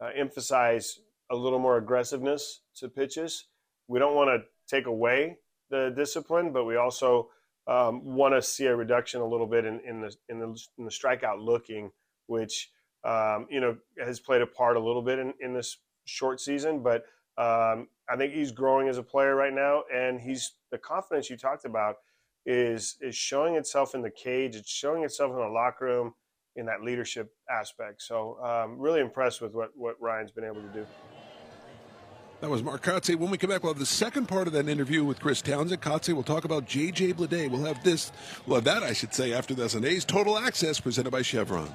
uh, 0.00 0.10
emphasize 0.16 0.98
a 1.30 1.36
little 1.36 1.58
more 1.58 1.78
aggressiveness 1.78 2.60
to 2.76 2.88
pitches. 2.88 3.46
We 3.88 3.98
don't 3.98 4.14
want 4.14 4.28
to 4.28 4.46
take 4.68 4.86
away 4.86 5.38
the 5.70 5.92
discipline, 5.96 6.52
but 6.52 6.64
we 6.64 6.76
also 6.76 7.28
um, 7.66 8.04
want 8.04 8.34
to 8.34 8.42
see 8.42 8.66
a 8.66 8.76
reduction 8.76 9.20
a 9.20 9.26
little 9.26 9.46
bit 9.46 9.64
in, 9.64 9.80
in, 9.86 10.00
the, 10.00 10.14
in, 10.28 10.38
the, 10.38 10.58
in 10.78 10.84
the 10.84 10.90
strikeout 10.90 11.42
looking, 11.42 11.90
which 12.26 12.70
um, 13.04 13.46
you 13.50 13.60
know 13.60 13.76
has 13.98 14.18
played 14.20 14.42
a 14.42 14.46
part 14.46 14.76
a 14.76 14.80
little 14.80 15.02
bit 15.02 15.18
in, 15.18 15.34
in 15.40 15.52
this 15.52 15.78
short 16.04 16.40
season. 16.40 16.82
But 16.82 17.04
um, 17.36 17.88
I 18.08 18.16
think 18.16 18.32
he's 18.32 18.52
growing 18.52 18.88
as 18.88 18.98
a 18.98 19.02
player 19.02 19.34
right 19.34 19.52
now, 19.52 19.82
and 19.94 20.20
he's 20.20 20.52
the 20.70 20.78
confidence 20.78 21.30
you 21.30 21.36
talked 21.36 21.64
about 21.64 21.96
is 22.46 22.96
is 23.00 23.14
showing 23.14 23.56
itself 23.56 23.94
in 23.94 24.02
the 24.02 24.10
cage. 24.10 24.56
It's 24.56 24.70
showing 24.70 25.02
itself 25.04 25.32
in 25.32 25.38
the 25.38 25.48
locker 25.48 25.86
room 25.86 26.14
in 26.56 26.66
that 26.66 26.82
leadership 26.82 27.32
aspect. 27.50 28.02
So 28.02 28.38
um, 28.42 28.78
really 28.78 29.00
impressed 29.00 29.40
with 29.40 29.54
what 29.54 29.70
what 29.74 30.00
Ryan's 30.00 30.30
been 30.30 30.44
able 30.44 30.62
to 30.62 30.68
do. 30.68 30.86
That 32.44 32.50
was 32.50 32.62
Mark 32.62 32.82
Kotsay. 32.82 33.16
When 33.16 33.30
we 33.30 33.38
come 33.38 33.48
back, 33.48 33.62
we'll 33.62 33.72
have 33.72 33.80
the 33.80 33.86
second 33.86 34.26
part 34.26 34.46
of 34.46 34.52
that 34.52 34.68
interview 34.68 35.02
with 35.02 35.18
Chris 35.18 35.40
Townsend. 35.40 35.80
Kotsay 35.80 36.12
will 36.12 36.22
talk 36.22 36.44
about 36.44 36.66
J.J. 36.66 37.14
Bleday. 37.14 37.50
We'll 37.50 37.64
have 37.64 37.82
this, 37.82 38.12
well, 38.46 38.60
that 38.60 38.82
I 38.82 38.92
should 38.92 39.14
say, 39.14 39.32
after 39.32 39.54
this 39.54 39.74
on 39.74 39.82
A's 39.82 40.04
Total 40.04 40.36
Access 40.36 40.78
presented 40.78 41.10
by 41.10 41.22
Chevron. 41.22 41.74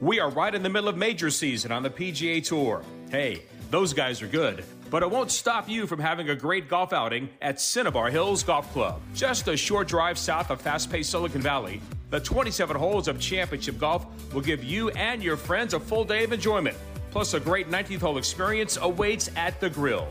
We 0.00 0.18
are 0.18 0.30
right 0.30 0.54
in 0.54 0.62
the 0.62 0.70
middle 0.70 0.88
of 0.88 0.96
major 0.96 1.28
season 1.28 1.70
on 1.70 1.82
the 1.82 1.90
PGA 1.90 2.42
Tour. 2.42 2.82
Hey, 3.10 3.42
those 3.70 3.92
guys 3.92 4.22
are 4.22 4.26
good, 4.26 4.64
but 4.88 5.02
it 5.02 5.10
won't 5.10 5.30
stop 5.30 5.68
you 5.68 5.86
from 5.86 6.00
having 6.00 6.30
a 6.30 6.34
great 6.34 6.70
golf 6.70 6.94
outing 6.94 7.28
at 7.42 7.60
Cinnabar 7.60 8.08
Hills 8.08 8.42
Golf 8.42 8.72
Club. 8.72 8.98
Just 9.14 9.46
a 9.48 9.58
short 9.58 9.88
drive 9.88 10.16
south 10.16 10.50
of 10.50 10.62
fast 10.62 10.90
paced 10.90 11.10
Silicon 11.10 11.42
Valley, 11.42 11.82
the 12.08 12.18
27 12.18 12.76
holes 12.76 13.08
of 13.08 13.20
championship 13.20 13.78
golf 13.78 14.06
will 14.32 14.40
give 14.40 14.64
you 14.64 14.88
and 14.90 15.22
your 15.22 15.36
friends 15.36 15.74
a 15.74 15.80
full 15.80 16.04
day 16.04 16.24
of 16.24 16.32
enjoyment. 16.32 16.78
Plus, 17.10 17.34
a 17.34 17.40
great 17.40 17.68
19th 17.68 18.00
hole 18.00 18.16
experience 18.16 18.78
awaits 18.80 19.30
at 19.36 19.60
the 19.60 19.68
grill. 19.68 20.08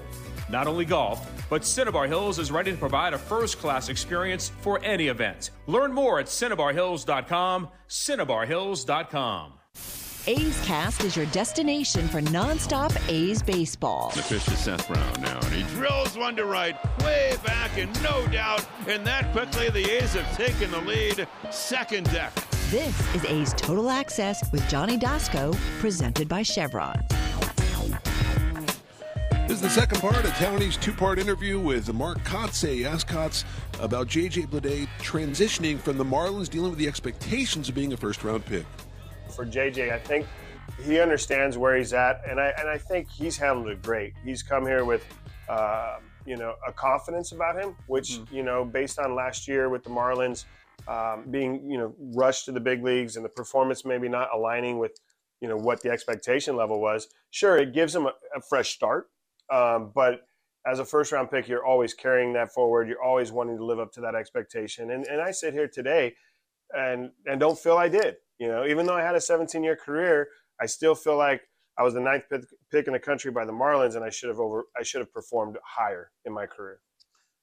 Not 0.49 0.67
only 0.67 0.85
golf, 0.85 1.27
but 1.49 1.65
Cinnabar 1.65 2.05
Hills 2.05 2.37
is 2.37 2.51
ready 2.51 2.71
to 2.71 2.77
provide 2.77 3.13
a 3.13 3.17
first 3.17 3.57
class 3.57 3.89
experience 3.89 4.51
for 4.61 4.79
any 4.83 5.07
event. 5.07 5.49
Learn 5.65 5.91
more 5.91 6.19
at 6.19 6.27
cinnabarhills.com, 6.27 7.69
cinnabarhills.com. 7.87 9.58
A's 10.29 10.61
Cast 10.63 11.03
is 11.03 11.17
your 11.17 11.25
destination 11.27 12.07
for 12.07 12.21
nonstop 12.21 12.95
A's 13.09 13.41
baseball. 13.41 14.11
The 14.15 14.21
pitch 14.21 14.45
to 14.45 14.55
Seth 14.55 14.87
Brown 14.87 15.21
now, 15.21 15.39
and 15.39 15.51
he 15.51 15.63
drills 15.73 16.15
one 16.19 16.35
to 16.35 16.45
right, 16.45 16.75
way 16.99 17.35
back, 17.43 17.75
and 17.79 17.91
no 18.03 18.27
doubt. 18.27 18.63
And 18.87 19.03
that 19.07 19.31
quickly, 19.31 19.71
the 19.71 19.89
A's 19.89 20.13
have 20.13 20.37
taken 20.37 20.69
the 20.69 20.81
lead. 20.81 21.27
Second 21.49 22.11
deck. 22.11 22.31
This 22.69 23.15
is 23.15 23.25
A's 23.25 23.55
Total 23.55 23.89
Access 23.89 24.51
with 24.51 24.69
Johnny 24.69 24.99
Doskow, 24.99 25.55
presented 25.79 26.29
by 26.29 26.43
Chevron. 26.43 27.03
This 29.47 29.57
is 29.57 29.61
the 29.61 29.69
second 29.71 29.99
part 29.99 30.23
of 30.23 30.31
Townie's 30.35 30.77
two-part 30.77 31.17
interview 31.17 31.59
with 31.59 31.91
Mark 31.91 32.19
Kotsay. 32.19 32.85
Ask 32.85 33.09
Kotz 33.09 33.45
about 33.81 34.05
J.J. 34.05 34.43
Bleday 34.43 34.87
transitioning 34.99 35.79
from 35.79 35.97
the 35.97 36.05
Marlins, 36.05 36.49
dealing 36.49 36.69
with 36.69 36.77
the 36.77 36.87
expectations 36.87 37.67
of 37.67 37.73
being 37.73 37.93
a 37.93 37.97
first-round 37.97 38.45
pick. 38.45 38.67
For 39.29 39.45
JJ, 39.45 39.91
I 39.91 39.99
think 39.99 40.25
he 40.83 40.99
understands 40.99 41.57
where 41.57 41.75
he's 41.77 41.93
at, 41.93 42.21
and 42.27 42.39
I 42.39 42.53
and 42.57 42.69
I 42.69 42.77
think 42.77 43.09
he's 43.09 43.37
handled 43.37 43.69
it 43.69 43.81
great. 43.81 44.13
He's 44.23 44.43
come 44.43 44.65
here 44.65 44.85
with, 44.85 45.05
uh, 45.47 45.97
you 46.25 46.37
know, 46.37 46.55
a 46.67 46.71
confidence 46.71 47.31
about 47.31 47.61
him, 47.61 47.75
which 47.87 48.11
mm-hmm. 48.11 48.35
you 48.35 48.43
know, 48.43 48.65
based 48.65 48.99
on 48.99 49.15
last 49.15 49.47
year 49.47 49.69
with 49.69 49.83
the 49.83 49.89
Marlins 49.89 50.45
um, 50.87 51.25
being 51.29 51.69
you 51.69 51.77
know 51.77 51.95
rushed 51.99 52.45
to 52.45 52.51
the 52.51 52.59
big 52.59 52.83
leagues 52.83 53.15
and 53.15 53.25
the 53.25 53.29
performance 53.29 53.85
maybe 53.85 54.09
not 54.09 54.29
aligning 54.33 54.79
with 54.79 54.99
you 55.41 55.47
know 55.47 55.57
what 55.57 55.81
the 55.81 55.89
expectation 55.89 56.55
level 56.55 56.79
was. 56.79 57.07
Sure, 57.31 57.57
it 57.57 57.73
gives 57.73 57.95
him 57.95 58.05
a, 58.05 58.13
a 58.35 58.41
fresh 58.41 58.73
start, 58.73 59.09
um, 59.51 59.91
but 59.93 60.21
as 60.65 60.79
a 60.79 60.85
first 60.85 61.11
round 61.11 61.31
pick, 61.31 61.47
you're 61.47 61.65
always 61.65 61.93
carrying 61.93 62.33
that 62.33 62.51
forward. 62.51 62.87
You're 62.87 63.01
always 63.01 63.31
wanting 63.31 63.57
to 63.57 63.65
live 63.65 63.79
up 63.79 63.91
to 63.93 64.01
that 64.01 64.15
expectation. 64.15 64.91
And, 64.91 65.05
and 65.05 65.21
I 65.21 65.31
sit 65.31 65.53
here 65.53 65.67
today 65.67 66.15
and, 66.75 67.11
and 67.25 67.39
don't 67.39 67.57
feel 67.57 67.77
I 67.77 67.87
did. 67.87 68.17
You 68.39 68.47
know, 68.47 68.65
even 68.65 68.85
though 68.85 68.95
I 68.95 69.01
had 69.01 69.15
a 69.15 69.21
17 69.21 69.63
year 69.63 69.75
career, 69.75 70.29
I 70.61 70.65
still 70.65 70.95
feel 70.95 71.17
like 71.17 71.41
I 71.77 71.83
was 71.83 71.93
the 71.93 72.01
ninth 72.01 72.23
pick 72.71 72.87
in 72.87 72.93
the 72.93 72.99
country 72.99 73.31
by 73.31 73.45
the 73.45 73.51
Marlins, 73.53 73.95
and 73.95 74.03
I 74.03 74.09
should 74.09 74.29
have 74.29 74.39
over 74.39 74.65
I 74.77 74.83
should 74.83 74.99
have 74.99 75.13
performed 75.13 75.57
higher 75.63 76.11
in 76.25 76.33
my 76.33 76.45
career. 76.45 76.79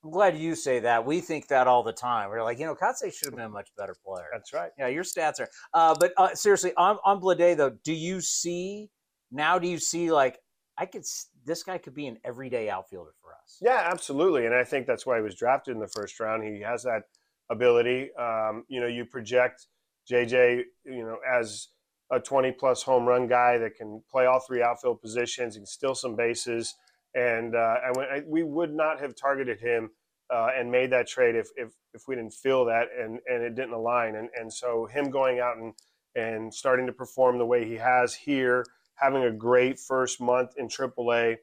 I'm 0.05 0.11
glad 0.11 0.37
you 0.37 0.55
say 0.55 0.79
that. 0.81 1.05
We 1.05 1.21
think 1.21 1.49
that 1.49 1.67
all 1.67 1.83
the 1.83 1.93
time. 1.93 2.31
We're 2.31 2.43
like, 2.43 2.59
you 2.59 2.67
know, 2.67 2.75
Kotsay 2.75 3.13
should 3.13 3.27
have 3.27 3.35
been 3.35 3.47
a 3.47 3.49
much 3.49 3.71
better 3.77 3.97
player. 4.05 4.27
That's 4.33 4.53
right. 4.53 4.71
Yeah, 4.79 4.87
your 4.89 5.03
stats 5.03 5.41
are. 5.41 5.49
Uh, 5.75 5.97
but 5.99 6.13
uh, 6.17 6.35
seriously, 6.35 6.73
on 6.77 6.99
on 7.05 7.21
Bleday 7.21 7.57
though, 7.57 7.73
do 7.83 7.93
you 7.93 8.21
see 8.21 8.91
now? 9.31 9.59
Do 9.59 9.69
you 9.69 9.79
see 9.79 10.13
like 10.13 10.39
I 10.79 10.87
could 10.87 11.05
this 11.45 11.63
guy 11.63 11.79
could 11.79 11.95
be 11.95 12.07
an 12.07 12.19
everyday 12.25 12.69
outfielder 12.69 13.13
for 13.21 13.33
us? 13.33 13.59
Yeah, 13.61 13.89
absolutely. 13.91 14.47
And 14.47 14.55
I 14.55 14.65
think 14.65 14.87
that's 14.87 15.07
why 15.07 15.17
he 15.17 15.23
was 15.23 15.35
drafted 15.35 15.75
in 15.75 15.81
the 15.81 15.89
first 15.89 16.21
round. 16.21 16.45
He 16.45 16.61
has 16.61 16.83
that 16.83 17.03
ability. 17.51 18.11
Um, 18.19 18.65
you 18.69 18.81
know, 18.81 18.87
you 18.87 19.05
project 19.07 19.67
JJ, 20.11 20.63
you 20.85 21.05
know, 21.05 21.19
as 21.29 21.69
a 22.11 22.21
20 22.21 22.53
plus 22.53 22.83
home 22.83 23.05
run 23.05 23.27
guy 23.27 23.59
that 23.59 23.75
can 23.75 24.03
play 24.11 24.27
all 24.27 24.41
three 24.41 24.63
outfield 24.63 25.01
positions, 25.01 25.57
can 25.57 25.67
steal 25.67 25.95
some 25.95 26.15
bases. 26.15 26.75
And 27.15 27.55
uh, 27.55 27.77
I 27.85 27.91
went, 27.97 28.11
I, 28.11 28.23
we 28.27 28.43
would 28.43 28.73
not 28.73 29.01
have 29.01 29.15
targeted 29.17 29.59
him 29.61 29.91
uh, 30.33 30.49
and 30.57 30.71
made 30.71 30.91
that 30.93 31.09
trade 31.09 31.35
if, 31.35 31.49
if, 31.57 31.73
if 31.95 32.03
we 32.07 32.15
didn't 32.15 32.35
feel 32.35 32.65
that 32.67 32.89
and, 32.97 33.19
and 33.27 33.43
it 33.43 33.55
didn't 33.55 33.73
align. 33.73 34.17
And, 34.17 34.29
and 34.39 34.53
so 34.53 34.87
him 34.87 35.11
going 35.11 35.41
out 35.41 35.57
and, 35.57 35.73
and 36.15 36.53
starting 36.53 36.87
to 36.87 36.93
perform 36.93 37.39
the 37.39 37.47
way 37.47 37.67
he 37.67 37.75
has 37.75 38.15
here, 38.15 38.65
having 38.95 39.25
a 39.25 39.33
great 39.33 39.79
first 39.79 40.21
month 40.21 40.53
in 40.57 40.69
AAA, 40.69 41.37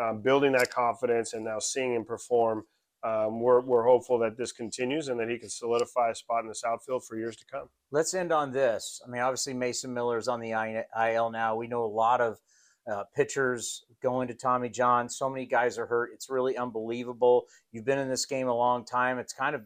um, 0.00 0.20
building 0.22 0.52
that 0.52 0.70
confidence, 0.70 1.32
and 1.32 1.44
now 1.44 1.58
seeing 1.58 1.94
him 1.94 2.04
perform– 2.04 2.64
um, 3.02 3.40
we're, 3.40 3.60
we're 3.60 3.84
hopeful 3.84 4.18
that 4.18 4.36
this 4.36 4.52
continues 4.52 5.08
and 5.08 5.18
that 5.20 5.28
he 5.28 5.38
can 5.38 5.48
solidify 5.48 6.10
a 6.10 6.14
spot 6.14 6.42
in 6.42 6.48
this 6.48 6.62
outfield 6.64 7.04
for 7.04 7.16
years 7.16 7.36
to 7.36 7.44
come. 7.50 7.68
Let's 7.90 8.12
end 8.12 8.32
on 8.32 8.52
this. 8.52 9.00
I 9.06 9.10
mean, 9.10 9.22
obviously, 9.22 9.54
Mason 9.54 9.94
Miller 9.94 10.18
is 10.18 10.28
on 10.28 10.40
the 10.40 10.52
IL 10.52 11.30
now. 11.30 11.56
We 11.56 11.66
know 11.66 11.84
a 11.84 11.86
lot 11.86 12.20
of 12.20 12.38
uh, 12.90 13.04
pitchers 13.14 13.84
going 14.02 14.28
to 14.28 14.34
Tommy 14.34 14.68
John. 14.68 15.08
So 15.08 15.30
many 15.30 15.46
guys 15.46 15.78
are 15.78 15.86
hurt. 15.86 16.10
It's 16.12 16.28
really 16.28 16.56
unbelievable. 16.56 17.46
You've 17.72 17.84
been 17.84 17.98
in 17.98 18.08
this 18.08 18.26
game 18.26 18.48
a 18.48 18.54
long 18.54 18.84
time. 18.84 19.18
It's 19.18 19.32
kind 19.32 19.54
of 19.54 19.62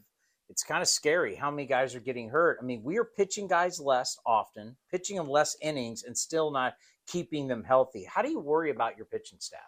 it's 0.50 0.62
kind 0.62 0.82
of 0.82 0.88
scary 0.88 1.34
how 1.34 1.50
many 1.50 1.66
guys 1.66 1.94
are 1.94 2.00
getting 2.00 2.28
hurt. 2.28 2.58
I 2.60 2.64
mean, 2.64 2.82
we 2.82 2.98
are 2.98 3.04
pitching 3.04 3.48
guys 3.48 3.80
less 3.80 4.18
often, 4.26 4.76
pitching 4.90 5.16
them 5.16 5.28
less 5.28 5.56
innings, 5.62 6.02
and 6.02 6.16
still 6.16 6.50
not 6.50 6.74
keeping 7.06 7.48
them 7.48 7.64
healthy. 7.64 8.04
How 8.04 8.20
do 8.22 8.30
you 8.30 8.38
worry 8.38 8.70
about 8.70 8.96
your 8.96 9.06
pitching 9.06 9.38
staff? 9.40 9.60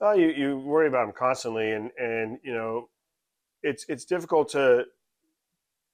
Well, 0.00 0.18
you, 0.18 0.28
you 0.28 0.58
worry 0.58 0.88
about 0.88 1.06
them 1.06 1.14
constantly, 1.16 1.70
and 1.70 1.90
and 1.98 2.38
you 2.42 2.52
know 2.52 2.88
it's 3.62 3.84
it's 3.88 4.04
difficult 4.04 4.50
to 4.50 4.84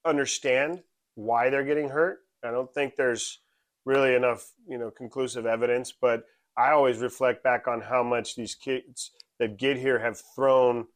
understand 0.05 0.83
why 1.15 1.51
they're 1.51 1.65
getting 1.65 1.89
hurt. 1.89 2.21
I 2.45 2.51
don't 2.51 2.73
think 2.73 2.97
there's 2.97 3.39
really 3.85 4.15
enough, 4.15 4.53
you 4.67 4.79
know, 4.79 4.91
conclusive 4.91 5.47
evidence, 5.47 5.93
but 5.93 6.25
I 6.57 6.71
always 6.73 6.99
reflect 6.99 7.43
back 7.43 7.67
on 7.67 7.81
how 7.81 8.03
much 8.03 8.37
these 8.37 8.55
kids 8.55 9.11
that 9.39 9.59
get 9.59 9.77
here 9.77 9.99
have 9.99 10.21
thrown 10.35 10.87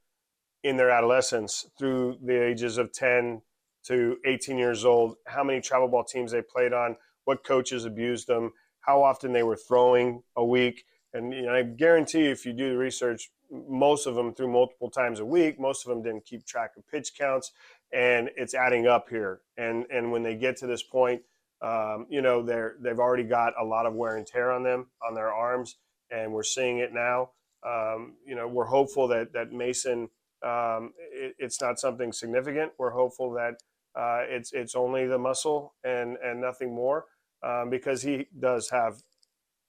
in 0.62 0.76
their 0.76 0.90
adolescence 0.90 1.66
through 1.78 2.18
the 2.24 2.42
ages 2.42 2.78
of 2.78 2.92
10 2.92 3.42
to 3.86 4.16
18 4.26 4.58
years 4.58 4.84
old, 4.84 5.16
how 5.26 5.44
many 5.44 5.60
travel 5.60 5.88
ball 5.88 6.04
teams 6.04 6.32
they 6.32 6.42
played 6.42 6.72
on, 6.72 6.96
what 7.24 7.44
coaches 7.44 7.84
abused 7.84 8.26
them, 8.26 8.52
how 8.80 9.02
often 9.02 9.32
they 9.32 9.42
were 9.42 9.56
throwing 9.56 10.22
a 10.36 10.44
week. 10.44 10.84
And 11.12 11.32
you 11.32 11.42
know, 11.42 11.54
I 11.54 11.62
guarantee 11.62 12.26
if 12.26 12.44
you 12.44 12.52
do 12.52 12.70
the 12.70 12.76
research, 12.76 13.30
most 13.50 14.06
of 14.06 14.14
them 14.14 14.34
through 14.34 14.52
multiple 14.52 14.90
times 14.90 15.20
a 15.20 15.26
week. 15.26 15.58
Most 15.58 15.86
of 15.86 15.90
them 15.90 16.02
didn't 16.02 16.24
keep 16.24 16.44
track 16.46 16.72
of 16.76 16.86
pitch 16.88 17.12
counts, 17.18 17.52
and 17.92 18.30
it's 18.36 18.54
adding 18.54 18.86
up 18.86 19.08
here. 19.08 19.40
And 19.56 19.86
and 19.90 20.12
when 20.12 20.22
they 20.22 20.34
get 20.34 20.56
to 20.58 20.66
this 20.66 20.82
point, 20.82 21.22
um, 21.62 22.06
you 22.10 22.22
know, 22.22 22.42
they're 22.42 22.76
they've 22.80 22.98
already 22.98 23.24
got 23.24 23.54
a 23.60 23.64
lot 23.64 23.86
of 23.86 23.94
wear 23.94 24.16
and 24.16 24.26
tear 24.26 24.52
on 24.52 24.62
them 24.62 24.86
on 25.06 25.14
their 25.14 25.32
arms, 25.32 25.76
and 26.10 26.32
we're 26.32 26.42
seeing 26.42 26.78
it 26.78 26.92
now. 26.92 27.30
Um, 27.66 28.14
you 28.26 28.34
know, 28.34 28.46
we're 28.46 28.66
hopeful 28.66 29.08
that 29.08 29.32
that 29.32 29.52
Mason, 29.52 30.08
um, 30.44 30.92
it, 31.12 31.34
it's 31.38 31.60
not 31.60 31.78
something 31.78 32.12
significant. 32.12 32.72
We're 32.78 32.90
hopeful 32.90 33.32
that 33.32 33.54
uh, 33.98 34.22
it's 34.28 34.52
it's 34.52 34.74
only 34.74 35.06
the 35.06 35.18
muscle 35.18 35.74
and 35.82 36.16
and 36.22 36.40
nothing 36.40 36.74
more, 36.74 37.06
um, 37.42 37.70
because 37.70 38.02
he 38.02 38.26
does 38.38 38.70
have 38.70 39.02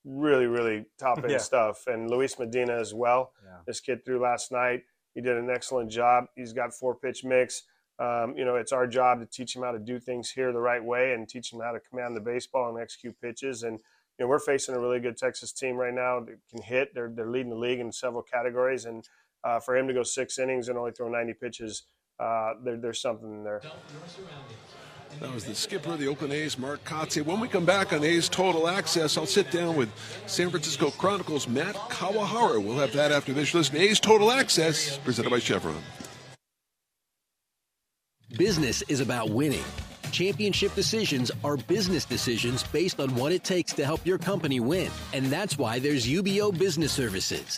really 0.07 0.47
really 0.47 0.85
top 0.97 1.17
end 1.19 1.31
Yeah. 1.31 1.37
stuff, 1.37 1.85
and 1.87 2.09
Luis 2.09 2.39
Medina 2.39 2.73
as 2.79 2.93
well. 2.93 3.33
Yeah. 3.43 3.57
This 3.65 3.79
kid 3.79 4.05
threw 4.05 4.19
last 4.19 4.51
night. 4.51 4.83
He 5.13 5.21
did 5.21 5.35
an 5.37 5.49
excellent 5.49 5.91
job. 5.91 6.25
He's 6.35 6.53
got 6.53 6.73
four 6.73 6.95
pitch 6.95 7.23
mix. 7.23 7.63
Um, 7.99 8.37
you 8.37 8.45
know, 8.45 8.55
it's 8.55 8.71
our 8.71 8.85
job 8.85 9.19
to 9.19 9.25
teach 9.25 9.55
him 9.55 9.63
how 9.63 9.71
to 9.71 9.79
do 9.79 9.99
things 9.99 10.29
here 10.29 10.51
the 10.53 10.59
right 10.59 10.83
way 10.83 11.13
and 11.13 11.27
teach 11.27 11.51
him 11.51 11.59
how 11.59 11.71
to 11.71 11.79
command 11.79 12.15
the 12.15 12.21
baseball 12.21 12.69
and 12.69 12.79
execute 12.79 13.19
pitches. 13.19 13.63
And 13.63 13.79
you 14.19 14.25
know, 14.25 14.27
we're 14.27 14.39
facing 14.39 14.75
a 14.75 14.79
really 14.79 14.99
good 14.99 15.17
Texas 15.17 15.51
team 15.51 15.75
right 15.75 15.93
now 15.93 16.19
that 16.21 16.37
can 16.49 16.61
hit. 16.61 16.93
They're 16.93 17.09
they're 17.13 17.29
leading 17.29 17.49
the 17.49 17.55
league 17.57 17.79
in 17.79 17.91
several 17.91 18.21
categories, 18.23 18.85
and 18.85 19.07
uh, 19.43 19.59
for 19.59 19.75
him 19.75 19.87
to 19.87 19.93
go 19.93 20.03
six 20.03 20.39
innings 20.39 20.69
and 20.69 20.77
only 20.77 20.91
throw 20.91 21.09
90 21.09 21.33
pitches, 21.33 21.83
uh, 22.19 22.53
there, 22.63 22.77
there's 22.77 23.01
something 23.01 23.43
there. 23.43 23.61
That 25.19 25.33
was 25.33 25.45
the 25.45 25.55
skipper 25.55 25.93
of 25.93 25.99
the 25.99 26.07
Oakland 26.07 26.33
A's, 26.33 26.57
Mark 26.59 26.83
Kotsay. 26.83 27.25
When 27.25 27.39
we 27.39 27.47
come 27.47 27.65
back 27.65 27.91
on 27.91 28.03
A's 28.03 28.29
Total 28.29 28.67
Access, 28.67 29.17
I'll 29.17 29.25
sit 29.25 29.49
down 29.49 29.75
with 29.75 29.89
San 30.27 30.49
Francisco 30.49 30.91
Chronicles 30.91 31.47
Matt 31.47 31.75
Kawahara. 31.75 32.63
We'll 32.63 32.77
have 32.77 32.93
that 32.93 33.11
after 33.11 33.33
this. 33.33 33.53
Listen 33.53 33.77
A's 33.77 33.99
Total 33.99 34.31
Access, 34.31 34.97
presented 34.97 35.31
by 35.31 35.39
Chevron. 35.39 35.81
Business 38.37 38.83
is 38.83 38.99
about 38.99 39.29
winning. 39.29 39.63
Championship 40.11 40.73
decisions 40.75 41.31
are 41.43 41.57
business 41.57 42.05
decisions 42.05 42.63
based 42.63 42.99
on 42.99 43.13
what 43.15 43.31
it 43.31 43.43
takes 43.43 43.73
to 43.73 43.85
help 43.85 44.05
your 44.05 44.17
company 44.17 44.59
win. 44.59 44.91
And 45.13 45.27
that's 45.27 45.57
why 45.57 45.79
there's 45.79 46.07
UBEO 46.07 46.57
Business 46.57 46.91
Services, 46.91 47.57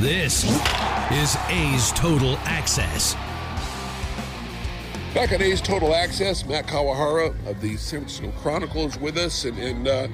This 0.00 0.44
is 1.10 1.36
A's 1.48 1.90
Total 1.90 2.36
Access. 2.44 3.14
Back 5.12 5.32
on 5.32 5.42
A's 5.42 5.60
Total 5.60 5.92
Access, 5.92 6.46
Matt 6.46 6.68
Kawahara 6.68 7.34
of 7.48 7.60
the 7.60 7.76
San 7.76 8.02
Francisco 8.02 8.30
Chronicles 8.40 8.96
with 8.96 9.16
us. 9.16 9.44
And, 9.44 9.58
and 9.58 9.88
uh, 9.88 10.06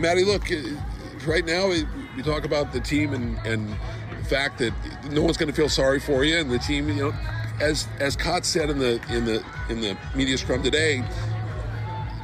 look, 0.00 0.50
right 1.28 1.44
now 1.44 1.68
we 1.68 2.22
talk 2.24 2.44
about 2.44 2.72
the 2.72 2.80
team 2.80 3.14
and, 3.14 3.38
and 3.46 3.68
the 4.18 4.24
fact 4.24 4.58
that 4.58 4.74
no 5.12 5.22
one's 5.22 5.36
going 5.36 5.48
to 5.48 5.54
feel 5.54 5.68
sorry 5.68 6.00
for 6.00 6.24
you. 6.24 6.36
And 6.38 6.50
the 6.50 6.58
team, 6.58 6.88
you 6.88 6.96
know, 6.96 7.14
as 7.60 7.86
as 8.00 8.16
Cott 8.16 8.44
said 8.44 8.68
in 8.68 8.80
the 8.80 9.00
in 9.10 9.24
the 9.24 9.44
in 9.68 9.80
the 9.80 9.96
media 10.16 10.36
scrum 10.36 10.60
today, 10.60 11.04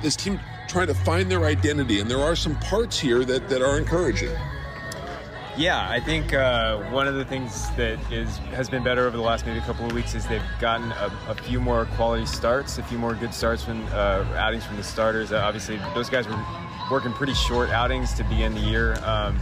this 0.03 0.17
team 0.17 0.41
trying 0.67 0.89
to 0.89 0.95
find 0.95 1.31
their 1.31 1.45
identity. 1.45 2.01
And 2.01 2.11
there 2.11 2.19
are 2.19 2.35
some 2.35 2.57
parts 2.57 2.99
here 2.99 3.25
that, 3.27 3.49
that 3.49 3.63
are 3.63 3.79
encouraging. 3.79 4.37
Yeah, 5.61 5.91
I 5.91 6.01
think 6.01 6.33
uh, 6.33 6.79
one 6.85 7.07
of 7.07 7.17
the 7.17 7.25
things 7.27 7.69
that 7.77 7.99
is 8.11 8.39
has 8.57 8.71
been 8.71 8.83
better 8.83 9.07
over 9.07 9.15
the 9.15 9.23
last 9.23 9.45
maybe 9.45 9.59
a 9.59 9.63
couple 9.63 9.85
of 9.85 9.93
weeks 9.93 10.15
is 10.15 10.27
they've 10.27 10.41
gotten 10.59 10.91
a, 10.93 11.13
a 11.29 11.35
few 11.35 11.61
more 11.61 11.85
quality 11.97 12.25
starts, 12.25 12.79
a 12.79 12.83
few 12.83 12.97
more 12.97 13.13
good 13.15 13.35
starts 13.35 13.63
from 13.63 13.85
uh, 13.93 14.25
outings 14.37 14.65
from 14.65 14.79
the 14.79 14.83
starters. 14.83 15.33
Uh, 15.33 15.43
obviously, 15.45 15.79
those 15.95 16.09
guys 16.09 16.27
were 16.27 16.43
working 16.91 17.13
pretty 17.13 17.35
short 17.35 17.69
outings 17.69 18.15
to 18.15 18.25
begin 18.25 18.55
the 18.55 18.61
year. 18.63 18.95
Um, 19.05 19.39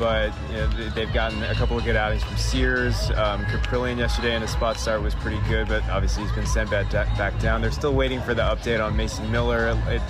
but 0.00 0.32
you 0.50 0.56
know, 0.56 0.66
they- 0.66 0.88
they've 0.88 1.14
gotten 1.14 1.40
a 1.44 1.54
couple 1.54 1.78
of 1.78 1.84
good 1.84 1.94
outings 1.96 2.24
from 2.24 2.36
Sears. 2.36 3.10
Um, 3.10 3.44
Kaprielian 3.44 3.98
yesterday 3.98 4.34
in 4.34 4.42
a 4.42 4.48
spot 4.48 4.76
start 4.78 5.00
was 5.00 5.14
pretty 5.14 5.38
good, 5.48 5.68
but 5.68 5.88
obviously 5.90 6.24
he's 6.24 6.32
been 6.32 6.44
sent 6.44 6.70
back, 6.72 6.90
back 6.90 7.38
down. 7.38 7.62
They're 7.62 7.70
still 7.70 7.94
waiting 7.94 8.20
for 8.20 8.34
the 8.34 8.42
update 8.42 8.84
on 8.84 8.96
Mason 8.96 9.30
Miller. 9.30 9.68
It, 9.86 10.02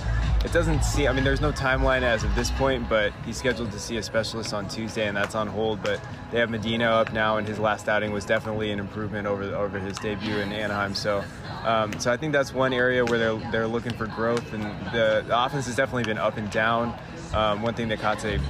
it 0.47 0.53
doesn't 0.53 0.85
see, 0.85 1.09
I 1.09 1.13
mean, 1.13 1.25
there's 1.25 1.41
no 1.41 1.51
timeline 1.51 2.03
as 2.03 2.23
of 2.23 2.33
this 2.37 2.53
point, 2.53 2.89
but 2.89 3.13
he's 3.25 3.37
scheduled 3.37 3.73
to 3.73 3.81
see 3.81 3.97
a 3.97 4.03
specialist 4.03 4.55
on 4.55 4.69
Tuesday, 4.69 5.09
and 5.09 5.17
that's 5.17 5.35
on 5.35 5.49
hold. 5.49 5.83
But 5.83 6.01
they 6.31 6.39
have 6.39 6.51
Medina 6.51 6.85
up 6.85 7.13
now, 7.13 7.39
and 7.39 7.49
his 7.49 7.59
last 7.59 7.89
outing 7.89 8.13
was 8.13 8.25
definitely 8.25 8.71
an 8.71 8.79
improvement 8.79 9.27
over 9.27 9.43
over 9.57 9.81
his 9.81 9.99
debut 9.99 10.37
in 10.37 10.53
Anaheim. 10.53 10.95
So, 10.95 11.25
um, 11.65 11.99
so 11.99 12.13
I 12.13 12.17
think 12.17 12.33
that's 12.33 12.55
one 12.55 12.73
area 12.73 13.05
where 13.05 13.19
they're 13.19 13.51
they're 13.51 13.67
looking 13.67 13.93
for 13.95 14.07
growth, 14.07 14.53
and 14.53 14.63
the, 14.95 15.25
the 15.27 15.45
offense 15.45 15.67
has 15.67 15.75
definitely 15.75 16.05
been 16.05 16.19
up 16.19 16.37
and 16.37 16.49
down. 16.53 16.97
Um, 17.35 17.63
one 17.63 17.75
thing 17.75 17.89
that 17.89 17.99
Kate 18.01 18.41